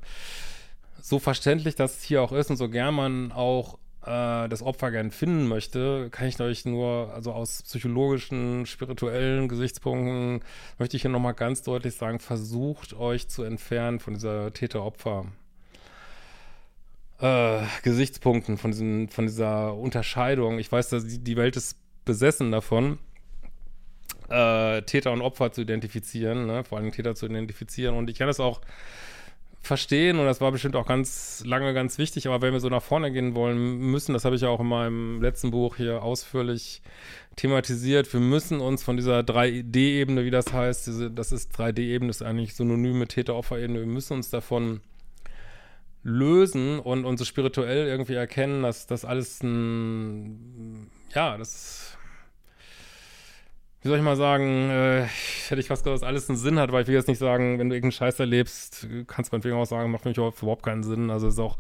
so 1.00 1.18
verständlich 1.18 1.75
das 1.75 2.02
hier 2.02 2.20
auch 2.20 2.32
ist 2.32 2.50
und 2.50 2.56
so 2.56 2.68
gern 2.68 2.94
man 2.94 3.32
auch 3.32 3.78
äh, 4.06 4.48
das 4.48 4.62
Opfer 4.62 4.90
gern 4.90 5.10
finden 5.10 5.48
möchte, 5.48 6.08
kann 6.10 6.28
ich 6.28 6.40
euch 6.40 6.64
nur, 6.64 7.12
also 7.12 7.32
aus 7.32 7.62
psychologischen, 7.64 8.64
spirituellen 8.66 9.48
Gesichtspunkten, 9.48 10.40
möchte 10.78 10.96
ich 10.96 11.02
hier 11.02 11.10
nochmal 11.10 11.34
ganz 11.34 11.62
deutlich 11.62 11.96
sagen, 11.96 12.20
versucht 12.20 12.94
euch 12.94 13.28
zu 13.28 13.42
entfernen 13.42 14.00
von 14.00 14.14
dieser 14.14 14.52
Täter-Opfer- 14.52 15.26
äh, 17.18 17.62
Gesichtspunkten, 17.82 18.58
von, 18.58 18.70
diesen, 18.70 19.08
von 19.08 19.26
dieser 19.26 19.75
Unterscheidung. 19.75 20.58
Ich 20.58 20.70
weiß, 20.70 20.90
dass 20.90 21.06
die, 21.06 21.18
die 21.18 21.36
Welt 21.36 21.56
ist 21.56 21.76
besessen 22.04 22.52
davon, 22.52 22.98
äh, 24.28 24.82
Täter 24.82 25.12
und 25.12 25.22
Opfer 25.22 25.52
zu 25.52 25.62
identifizieren, 25.62 26.46
ne? 26.46 26.64
vor 26.64 26.78
allem 26.78 26.92
Täter 26.92 27.14
zu 27.14 27.26
identifizieren. 27.26 27.96
Und 27.96 28.10
ich 28.10 28.18
kann 28.18 28.26
das 28.26 28.40
auch 28.40 28.60
verstehen 29.66 30.18
und 30.18 30.26
das 30.26 30.40
war 30.40 30.52
bestimmt 30.52 30.76
auch 30.76 30.86
ganz 30.86 31.43
lange 31.45 31.75
ganz 31.75 31.99
wichtig, 31.99 32.26
aber 32.26 32.41
wenn 32.41 32.52
wir 32.52 32.60
so 32.60 32.69
nach 32.69 32.82
vorne 32.82 33.12
gehen 33.12 33.34
wollen 33.34 33.78
müssen, 33.78 34.12
das 34.12 34.25
habe 34.25 34.36
ich 34.36 34.43
ja 34.43 34.49
auch 34.49 34.60
in 34.60 34.69
meinem 34.69 35.21
letzten 35.21 35.50
Buch 35.50 35.76
hier 35.76 36.02
ausführlich 36.02 36.82
thematisiert, 37.36 38.12
wir 38.12 38.21
müssen 38.21 38.60
uns 38.60 38.82
von 38.82 38.97
dieser 38.97 39.21
3D-Ebene, 39.21 40.25
wie 40.25 40.30
das 40.30 40.52
heißt, 40.52 40.86
diese, 40.86 41.10
das 41.10 41.32
ist 41.32 41.58
3D-Ebene, 41.58 42.10
ist 42.10 42.23
eigentlich 42.23 42.54
synonym 42.54 42.99
mit 42.99 43.10
Täter-Opfer-Ebene, 43.10 43.80
wir 43.80 43.86
müssen 43.86 44.14
uns 44.14 44.30
davon 44.30 44.80
lösen 46.02 46.78
und 46.78 47.04
uns 47.04 47.19
so 47.19 47.25
spirituell 47.25 47.88
irgendwie 47.88 48.14
erkennen, 48.14 48.62
dass 48.62 48.86
das 48.86 49.04
alles 49.04 49.43
ein, 49.43 50.88
ja, 51.12 51.36
das 51.36 51.96
wie 53.86 53.88
soll 53.88 53.99
ich 53.99 54.04
mal 54.04 54.16
sagen, 54.16 54.68
äh, 54.68 55.06
hätte 55.46 55.60
ich 55.60 55.68
fast 55.68 55.84
gesagt, 55.84 56.02
dass 56.02 56.08
alles 56.08 56.28
einen 56.28 56.36
Sinn 56.36 56.58
hat, 56.58 56.72
weil 56.72 56.82
ich 56.82 56.88
will 56.88 56.96
jetzt 56.96 57.06
nicht 57.06 57.20
sagen, 57.20 57.60
wenn 57.60 57.68
du 57.68 57.76
irgendeinen 57.76 57.92
Scheiß 57.92 58.18
erlebst, 58.18 58.88
kannst 59.06 59.30
du 59.30 59.36
meinetwegen 59.36 59.54
auch 59.54 59.64
sagen, 59.64 59.92
macht 59.92 60.02
für 60.02 60.08
mich 60.08 60.18
überhaupt 60.18 60.64
keinen 60.64 60.82
Sinn. 60.82 61.08
Also 61.08 61.28
ist 61.28 61.38
auch, 61.38 61.56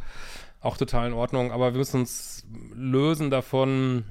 auch 0.60 0.76
total 0.76 1.06
in 1.06 1.12
Ordnung. 1.12 1.52
Aber 1.52 1.72
wir 1.72 1.78
müssen 1.78 2.00
uns 2.00 2.44
lösen 2.74 3.30
davon, 3.30 4.06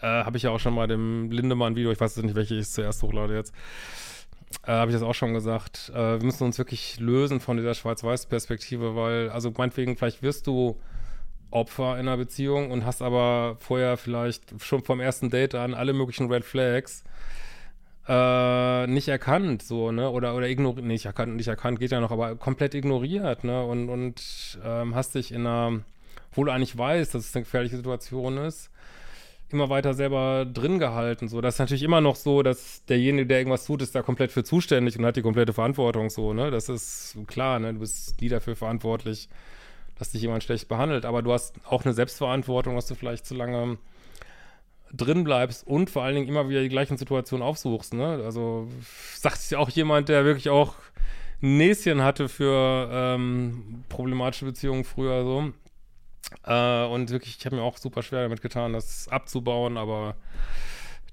äh, 0.00 0.06
habe 0.06 0.36
ich 0.36 0.44
ja 0.44 0.50
auch 0.50 0.60
schon 0.60 0.74
mal 0.74 0.86
dem 0.86 1.28
Lindemann-Video, 1.32 1.90
ich 1.90 2.00
weiß 2.00 2.18
nicht, 2.18 2.36
welche 2.36 2.54
ich 2.54 2.70
zuerst 2.70 3.02
hochlade 3.02 3.34
jetzt, 3.34 3.52
äh, 4.62 4.70
habe 4.70 4.92
ich 4.92 4.94
das 4.94 5.02
auch 5.02 5.14
schon 5.14 5.34
gesagt. 5.34 5.90
Äh, 5.92 6.20
wir 6.20 6.24
müssen 6.24 6.44
uns 6.44 6.56
wirklich 6.56 7.00
lösen 7.00 7.40
von 7.40 7.56
dieser 7.56 7.74
Schwarz-Weiß-Perspektive, 7.74 8.94
weil, 8.94 9.30
also 9.30 9.52
meinetwegen, 9.56 9.96
vielleicht 9.96 10.22
wirst 10.22 10.46
du 10.46 10.78
Opfer 11.50 11.94
in 11.94 12.00
einer 12.00 12.16
Beziehung 12.16 12.70
und 12.70 12.84
hast 12.84 13.02
aber 13.02 13.56
vorher 13.60 13.96
vielleicht 13.96 14.62
schon 14.62 14.82
vom 14.82 15.00
ersten 15.00 15.30
Date 15.30 15.54
an 15.54 15.74
alle 15.74 15.92
möglichen 15.92 16.30
Red 16.30 16.44
Flags 16.44 17.04
äh, 18.08 18.86
nicht 18.86 19.08
erkannt, 19.08 19.62
so, 19.62 19.92
ne? 19.92 20.10
Oder, 20.10 20.34
oder 20.34 20.48
ignoriert, 20.48 20.84
nicht 20.84 21.04
erkannt, 21.04 21.36
nicht 21.36 21.48
erkannt, 21.48 21.78
geht 21.78 21.90
ja 21.90 22.00
noch, 22.00 22.10
aber 22.10 22.36
komplett 22.36 22.74
ignoriert, 22.74 23.44
ne? 23.44 23.62
Und, 23.62 23.90
und 23.90 24.58
ähm, 24.64 24.94
hast 24.94 25.14
dich 25.14 25.30
in 25.30 25.46
einer, 25.46 25.80
wo 26.32 26.44
du 26.44 26.50
eigentlich 26.50 26.76
weißt, 26.76 27.14
dass 27.14 27.26
es 27.26 27.36
eine 27.36 27.44
gefährliche 27.44 27.76
Situation 27.76 28.38
ist, 28.38 28.70
immer 29.50 29.68
weiter 29.68 29.92
selber 29.92 30.46
drin 30.46 30.78
gehalten. 30.78 31.28
So, 31.28 31.42
das 31.42 31.56
ist 31.56 31.58
natürlich 31.58 31.82
immer 31.82 32.00
noch 32.00 32.16
so, 32.16 32.42
dass 32.42 32.82
derjenige, 32.86 33.26
der 33.26 33.38
irgendwas 33.38 33.66
tut, 33.66 33.82
ist 33.82 33.94
da 33.94 34.00
komplett 34.02 34.32
für 34.32 34.44
zuständig 34.44 34.98
und 34.98 35.04
hat 35.04 35.16
die 35.16 35.22
komplette 35.22 35.52
Verantwortung. 35.52 36.08
So, 36.08 36.32
ne? 36.32 36.50
Das 36.50 36.70
ist 36.70 37.18
klar, 37.26 37.58
ne? 37.58 37.74
Du 37.74 37.80
bist 37.80 38.20
nie 38.22 38.28
dafür 38.30 38.56
verantwortlich, 38.56 39.28
dass 39.98 40.10
dich 40.10 40.22
jemand 40.22 40.44
schlecht 40.44 40.68
behandelt, 40.68 41.04
aber 41.04 41.22
du 41.22 41.32
hast 41.32 41.56
auch 41.64 41.84
eine 41.84 41.94
Selbstverantwortung, 41.94 42.74
dass 42.74 42.86
du 42.86 42.94
vielleicht 42.94 43.26
zu 43.26 43.34
lange 43.34 43.78
drin 44.92 45.24
bleibst 45.24 45.66
und 45.66 45.90
vor 45.90 46.02
allen 46.02 46.14
Dingen 46.14 46.28
immer 46.28 46.48
wieder 46.48 46.62
die 46.62 46.68
gleichen 46.68 46.96
Situationen 46.96 47.46
aufsuchst. 47.46 47.94
Ne? 47.94 48.22
Also 48.24 48.68
sagt 49.16 49.50
ja 49.50 49.58
auch 49.58 49.68
jemand, 49.70 50.08
der 50.08 50.24
wirklich 50.24 50.48
auch 50.48 50.74
Näschen 51.40 52.02
hatte 52.02 52.28
für 52.28 52.88
ähm, 52.90 53.84
problematische 53.88 54.44
Beziehungen 54.44 54.84
früher 54.84 55.24
so. 55.24 55.52
Äh, 56.44 56.86
und 56.86 57.10
wirklich, 57.10 57.36
ich 57.38 57.46
habe 57.46 57.56
mir 57.56 57.62
auch 57.62 57.76
super 57.76 58.02
schwer 58.02 58.22
damit 58.22 58.40
getan, 58.40 58.72
das 58.72 59.08
abzubauen, 59.08 59.76
aber 59.76 60.16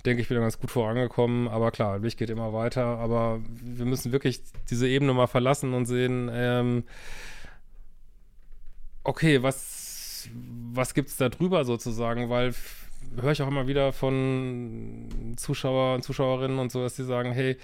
denke 0.06 0.22
ich, 0.22 0.30
bin 0.30 0.40
ganz 0.40 0.60
gut 0.60 0.72
vorangekommen. 0.72 1.48
Aber 1.48 1.72
klar, 1.72 1.94
der 1.94 2.04
Weg 2.04 2.18
geht 2.18 2.30
immer 2.30 2.54
weiter. 2.54 2.86
Aber 2.86 3.42
wir 3.62 3.86
müssen 3.86 4.12
wirklich 4.12 4.42
diese 4.70 4.88
Ebene 4.88 5.14
mal 5.14 5.28
verlassen 5.28 5.74
und 5.74 5.86
sehen, 5.86 6.30
ähm, 6.32 6.84
okay, 9.06 9.42
was, 9.42 10.30
was 10.74 10.94
gibt 10.94 11.10
es 11.10 11.18
da 11.18 11.30
drüber 11.30 11.64
sozusagen? 11.64 12.30
Weil 12.30 12.54
höre 13.22 13.32
ich 13.32 13.42
auch 13.42 13.48
immer 13.48 13.68
wieder 13.68 13.94
von 13.94 15.34
Zuschauern 15.38 15.96
und 15.96 16.02
Zuschauerinnen 16.04 16.60
und 16.60 16.72
so, 16.72 16.82
dass 16.82 16.96
die 16.96 17.04
sagen, 17.04 17.32
hey, 17.32 17.58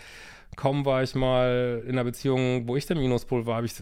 kaum 0.56 0.86
war 0.86 1.02
ich 1.02 1.16
mal 1.16 1.82
in 1.86 1.92
einer 1.92 2.04
Beziehung, 2.04 2.68
wo 2.68 2.76
ich 2.76 2.86
der 2.86 2.98
Minuspol 2.98 3.46
war, 3.46 3.56
habe 3.56 3.66
ich 3.66 3.74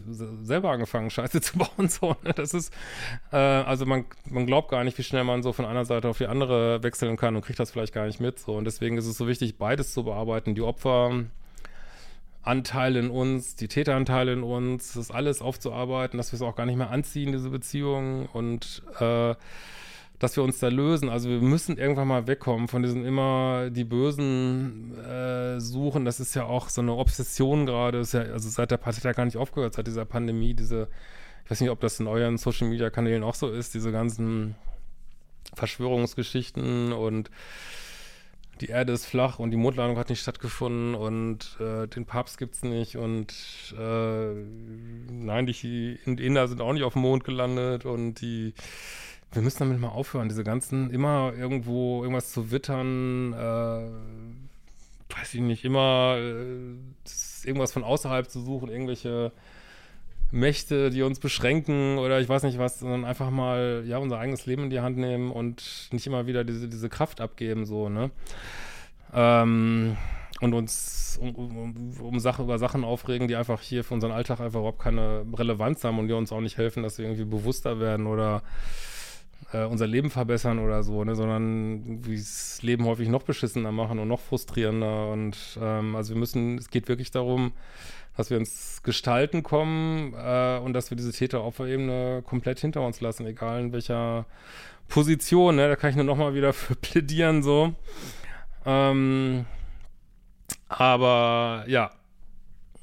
selber 0.42 0.70
angefangen, 0.70 1.10
Scheiße 1.10 1.40
zu 1.40 1.58
bauen. 1.58 1.88
So, 1.88 2.16
ne? 2.22 2.32
Das 2.34 2.54
ist, 2.54 2.72
äh, 3.32 3.36
also 3.36 3.86
man, 3.86 4.04
man 4.28 4.46
glaubt 4.46 4.70
gar 4.70 4.84
nicht, 4.84 4.96
wie 4.98 5.02
schnell 5.02 5.24
man 5.24 5.42
so 5.42 5.52
von 5.52 5.64
einer 5.64 5.84
Seite 5.84 6.08
auf 6.08 6.18
die 6.18 6.26
andere 6.26 6.82
wechseln 6.82 7.16
kann 7.16 7.36
und 7.36 7.42
kriegt 7.42 7.58
das 7.58 7.70
vielleicht 7.70 7.92
gar 7.92 8.06
nicht 8.06 8.20
mit. 8.20 8.38
So. 8.38 8.54
Und 8.54 8.64
deswegen 8.64 8.96
ist 8.98 9.06
es 9.06 9.16
so 9.16 9.26
wichtig, 9.26 9.58
beides 9.58 9.92
zu 9.92 10.04
bearbeiten. 10.04 10.54
Die 10.54 10.62
Opfer 10.62 11.24
Anteil 12.42 12.96
in 12.96 13.10
uns, 13.10 13.54
die 13.54 13.68
Täteranteile 13.68 14.32
in 14.32 14.42
uns, 14.42 14.94
das 14.94 15.10
alles 15.10 15.42
aufzuarbeiten, 15.42 16.16
dass 16.16 16.32
wir 16.32 16.36
es 16.36 16.42
auch 16.42 16.56
gar 16.56 16.66
nicht 16.66 16.76
mehr 16.76 16.90
anziehen, 16.90 17.32
diese 17.32 17.50
Beziehungen 17.50 18.26
und 18.26 18.82
äh, 18.98 19.34
dass 20.20 20.36
wir 20.36 20.44
uns 20.44 20.58
da 20.58 20.68
lösen. 20.68 21.08
Also 21.08 21.28
wir 21.30 21.40
müssen 21.40 21.78
irgendwann 21.78 22.08
mal 22.08 22.26
wegkommen 22.26 22.68
von 22.68 22.82
diesen 22.82 23.04
immer 23.04 23.70
die 23.70 23.84
Bösen 23.84 24.96
äh, 24.98 25.58
suchen. 25.60 26.04
Das 26.04 26.20
ist 26.20 26.34
ja 26.34 26.44
auch 26.44 26.68
so 26.68 26.82
eine 26.82 26.94
Obsession 26.94 27.64
gerade. 27.66 28.02
Ja, 28.02 28.20
also 28.20 28.48
seit 28.50 28.70
der 28.70 28.76
Pandemie 28.76 29.04
ja 29.04 29.12
gar 29.12 29.24
nicht 29.24 29.38
aufgehört, 29.38 29.74
seit 29.74 29.86
dieser 29.86 30.04
Pandemie, 30.04 30.52
diese, 30.54 30.88
ich 31.44 31.50
weiß 31.50 31.60
nicht, 31.62 31.70
ob 31.70 31.80
das 31.80 32.00
in 32.00 32.06
euren 32.06 32.36
Social 32.36 32.68
Media 32.68 32.90
Kanälen 32.90 33.22
auch 33.22 33.34
so 33.34 33.50
ist, 33.50 33.72
diese 33.74 33.92
ganzen 33.92 34.56
Verschwörungsgeschichten 35.54 36.92
und 36.92 37.30
die 38.60 38.68
Erde 38.68 38.92
ist 38.92 39.06
flach 39.06 39.38
und 39.38 39.50
die 39.50 39.56
Mondlandung 39.56 39.98
hat 39.98 40.10
nicht 40.10 40.20
stattgefunden 40.20 40.94
und 40.94 41.56
äh, 41.60 41.86
den 41.86 42.04
Papst 42.04 42.38
gibt's 42.38 42.62
nicht 42.62 42.96
und 42.96 43.32
äh, 43.78 44.34
nein, 45.10 45.46
die 45.46 45.98
Inder 46.04 46.48
sind 46.48 46.60
auch 46.60 46.72
nicht 46.72 46.82
auf 46.82 46.92
dem 46.94 47.02
Mond 47.02 47.24
gelandet 47.24 47.84
und 47.84 48.20
die 48.20 48.54
wir 49.32 49.42
müssen 49.42 49.60
damit 49.60 49.80
mal 49.80 49.88
aufhören, 49.88 50.28
diese 50.28 50.44
ganzen, 50.44 50.90
immer 50.90 51.32
irgendwo 51.36 52.02
irgendwas 52.02 52.32
zu 52.32 52.50
wittern, 52.50 53.32
äh, 53.32 55.16
weiß 55.16 55.34
ich 55.34 55.40
nicht, 55.40 55.64
immer 55.64 56.16
äh, 56.18 57.46
irgendwas 57.46 57.72
von 57.72 57.84
außerhalb 57.84 58.28
zu 58.28 58.40
suchen, 58.40 58.68
irgendwelche 58.68 59.32
Mächte, 60.30 60.90
die 60.90 61.02
uns 61.02 61.18
beschränken 61.18 61.98
oder 61.98 62.20
ich 62.20 62.28
weiß 62.28 62.44
nicht 62.44 62.58
was, 62.58 62.78
sondern 62.80 63.04
einfach 63.04 63.30
mal, 63.30 63.82
ja, 63.86 63.98
unser 63.98 64.18
eigenes 64.18 64.46
Leben 64.46 64.64
in 64.64 64.70
die 64.70 64.80
Hand 64.80 64.96
nehmen 64.96 65.30
und 65.30 65.88
nicht 65.92 66.06
immer 66.06 66.26
wieder 66.26 66.44
diese, 66.44 66.68
diese 66.68 66.88
Kraft 66.88 67.20
abgeben, 67.20 67.66
so, 67.66 67.88
ne? 67.88 68.10
Ähm, 69.12 69.96
und 70.40 70.54
uns 70.54 71.18
um, 71.20 71.34
um, 71.34 72.00
um 72.00 72.18
Sachen, 72.20 72.44
über 72.44 72.58
Sachen 72.58 72.84
aufregen, 72.84 73.28
die 73.28 73.36
einfach 73.36 73.60
hier 73.60 73.84
für 73.84 73.94
unseren 73.94 74.12
Alltag 74.12 74.40
einfach 74.40 74.60
überhaupt 74.60 74.80
keine 74.80 75.24
Relevanz 75.36 75.84
haben 75.84 75.98
und 75.98 76.08
die 76.08 76.14
uns 76.14 76.32
auch 76.32 76.40
nicht 76.40 76.56
helfen, 76.56 76.82
dass 76.82 76.98
wir 76.98 77.06
irgendwie 77.06 77.24
bewusster 77.24 77.80
werden 77.80 78.06
oder 78.06 78.42
äh, 79.52 79.64
unser 79.64 79.86
Leben 79.86 80.10
verbessern 80.10 80.58
oder 80.58 80.82
so, 80.82 81.04
ne, 81.04 81.14
sondern 81.16 82.04
wie 82.06 82.16
das 82.16 82.60
Leben 82.62 82.84
häufig 82.84 83.08
noch 83.08 83.22
beschissener 83.22 83.72
machen 83.72 83.98
und 83.98 84.08
noch 84.08 84.20
frustrierender. 84.20 85.10
Und 85.10 85.36
ähm, 85.60 85.96
also 85.96 86.14
wir 86.14 86.20
müssen, 86.20 86.58
es 86.58 86.70
geht 86.70 86.88
wirklich 86.88 87.10
darum, 87.10 87.52
dass 88.20 88.30
wir 88.30 88.36
ins 88.36 88.82
Gestalten 88.82 89.42
kommen 89.42 90.14
äh, 90.14 90.58
und 90.58 90.74
dass 90.74 90.90
wir 90.90 90.96
diese 90.96 91.10
Täteropfer-Ebene 91.10 92.22
komplett 92.24 92.60
hinter 92.60 92.82
uns 92.82 93.00
lassen, 93.00 93.26
egal 93.26 93.60
in 93.60 93.72
welcher 93.72 94.26
Position. 94.88 95.56
Ne? 95.56 95.68
Da 95.68 95.76
kann 95.76 95.90
ich 95.90 95.96
nur 95.96 96.04
nochmal 96.04 96.34
wieder 96.34 96.52
für 96.52 96.76
plädieren 96.76 97.42
so. 97.42 97.74
Ähm, 98.66 99.46
aber 100.68 101.64
ja, 101.66 101.90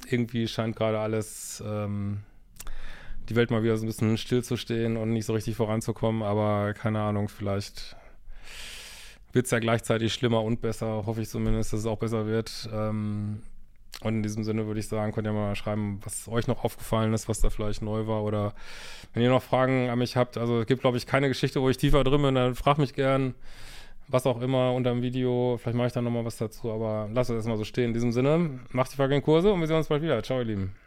irgendwie 0.09 0.47
scheint 0.47 0.75
gerade 0.75 0.99
alles 0.99 1.63
ähm, 1.65 2.23
die 3.29 3.35
Welt 3.35 3.51
mal 3.51 3.61
wieder 3.61 3.77
so 3.77 3.83
ein 3.83 3.87
bisschen 3.87 4.17
stillzustehen 4.17 4.97
und 4.97 5.11
nicht 5.11 5.25
so 5.25 5.33
richtig 5.33 5.55
voranzukommen. 5.55 6.23
Aber 6.23 6.73
keine 6.73 7.01
Ahnung, 7.01 7.29
vielleicht 7.29 7.95
wird 9.33 9.45
es 9.45 9.51
ja 9.51 9.59
gleichzeitig 9.59 10.13
schlimmer 10.13 10.41
und 10.41 10.61
besser. 10.61 11.05
Hoffe 11.05 11.21
ich 11.21 11.29
zumindest, 11.29 11.73
dass 11.73 11.81
es 11.81 11.85
auch 11.85 11.99
besser 11.99 12.25
wird. 12.25 12.67
Ähm, 12.73 13.43
und 14.01 14.15
in 14.15 14.23
diesem 14.23 14.43
Sinne 14.43 14.67
würde 14.67 14.79
ich 14.79 14.87
sagen, 14.87 15.11
könnt 15.11 15.27
ihr 15.27 15.33
mal 15.33 15.55
schreiben, 15.55 15.99
was 16.03 16.27
euch 16.27 16.47
noch 16.47 16.63
aufgefallen 16.63 17.13
ist, 17.13 17.27
was 17.27 17.39
da 17.39 17.49
vielleicht 17.49 17.81
neu 17.81 18.05
war. 18.05 18.23
Oder 18.23 18.53
wenn 19.13 19.23
ihr 19.23 19.29
noch 19.29 19.41
Fragen 19.41 19.89
an 19.89 19.97
mich 19.97 20.15
habt, 20.15 20.37
also 20.37 20.61
es 20.61 20.67
gibt, 20.67 20.81
glaube 20.81 20.97
ich, 20.97 21.07
keine 21.07 21.27
Geschichte, 21.27 21.61
wo 21.61 21.69
ich 21.69 21.77
tiefer 21.77 22.03
drin 22.03 22.21
bin, 22.21 22.35
dann 22.35 22.53
fragt 22.53 22.77
mich 22.77 22.93
gern, 22.93 23.33
was 24.07 24.27
auch 24.27 24.39
immer 24.41 24.73
unter 24.73 24.91
dem 24.91 25.01
Video. 25.01 25.57
Vielleicht 25.57 25.77
mache 25.77 25.87
ich 25.87 25.93
dann 25.93 26.03
nochmal 26.03 26.25
was 26.25 26.37
dazu, 26.37 26.71
aber 26.71 27.09
lasst 27.11 27.31
es 27.31 27.37
erstmal 27.37 27.57
so 27.57 27.63
stehen. 27.63 27.85
In 27.85 27.93
diesem 27.93 28.11
Sinne, 28.11 28.59
macht 28.71 28.91
die 28.91 28.97
fucking 28.97 29.23
Kurse 29.23 29.51
und 29.51 29.59
wir 29.59 29.67
sehen 29.67 29.77
uns 29.77 29.87
bald 29.87 30.03
wieder. 30.03 30.21
Ciao, 30.21 30.39
ihr 30.39 30.45
Lieben. 30.45 30.86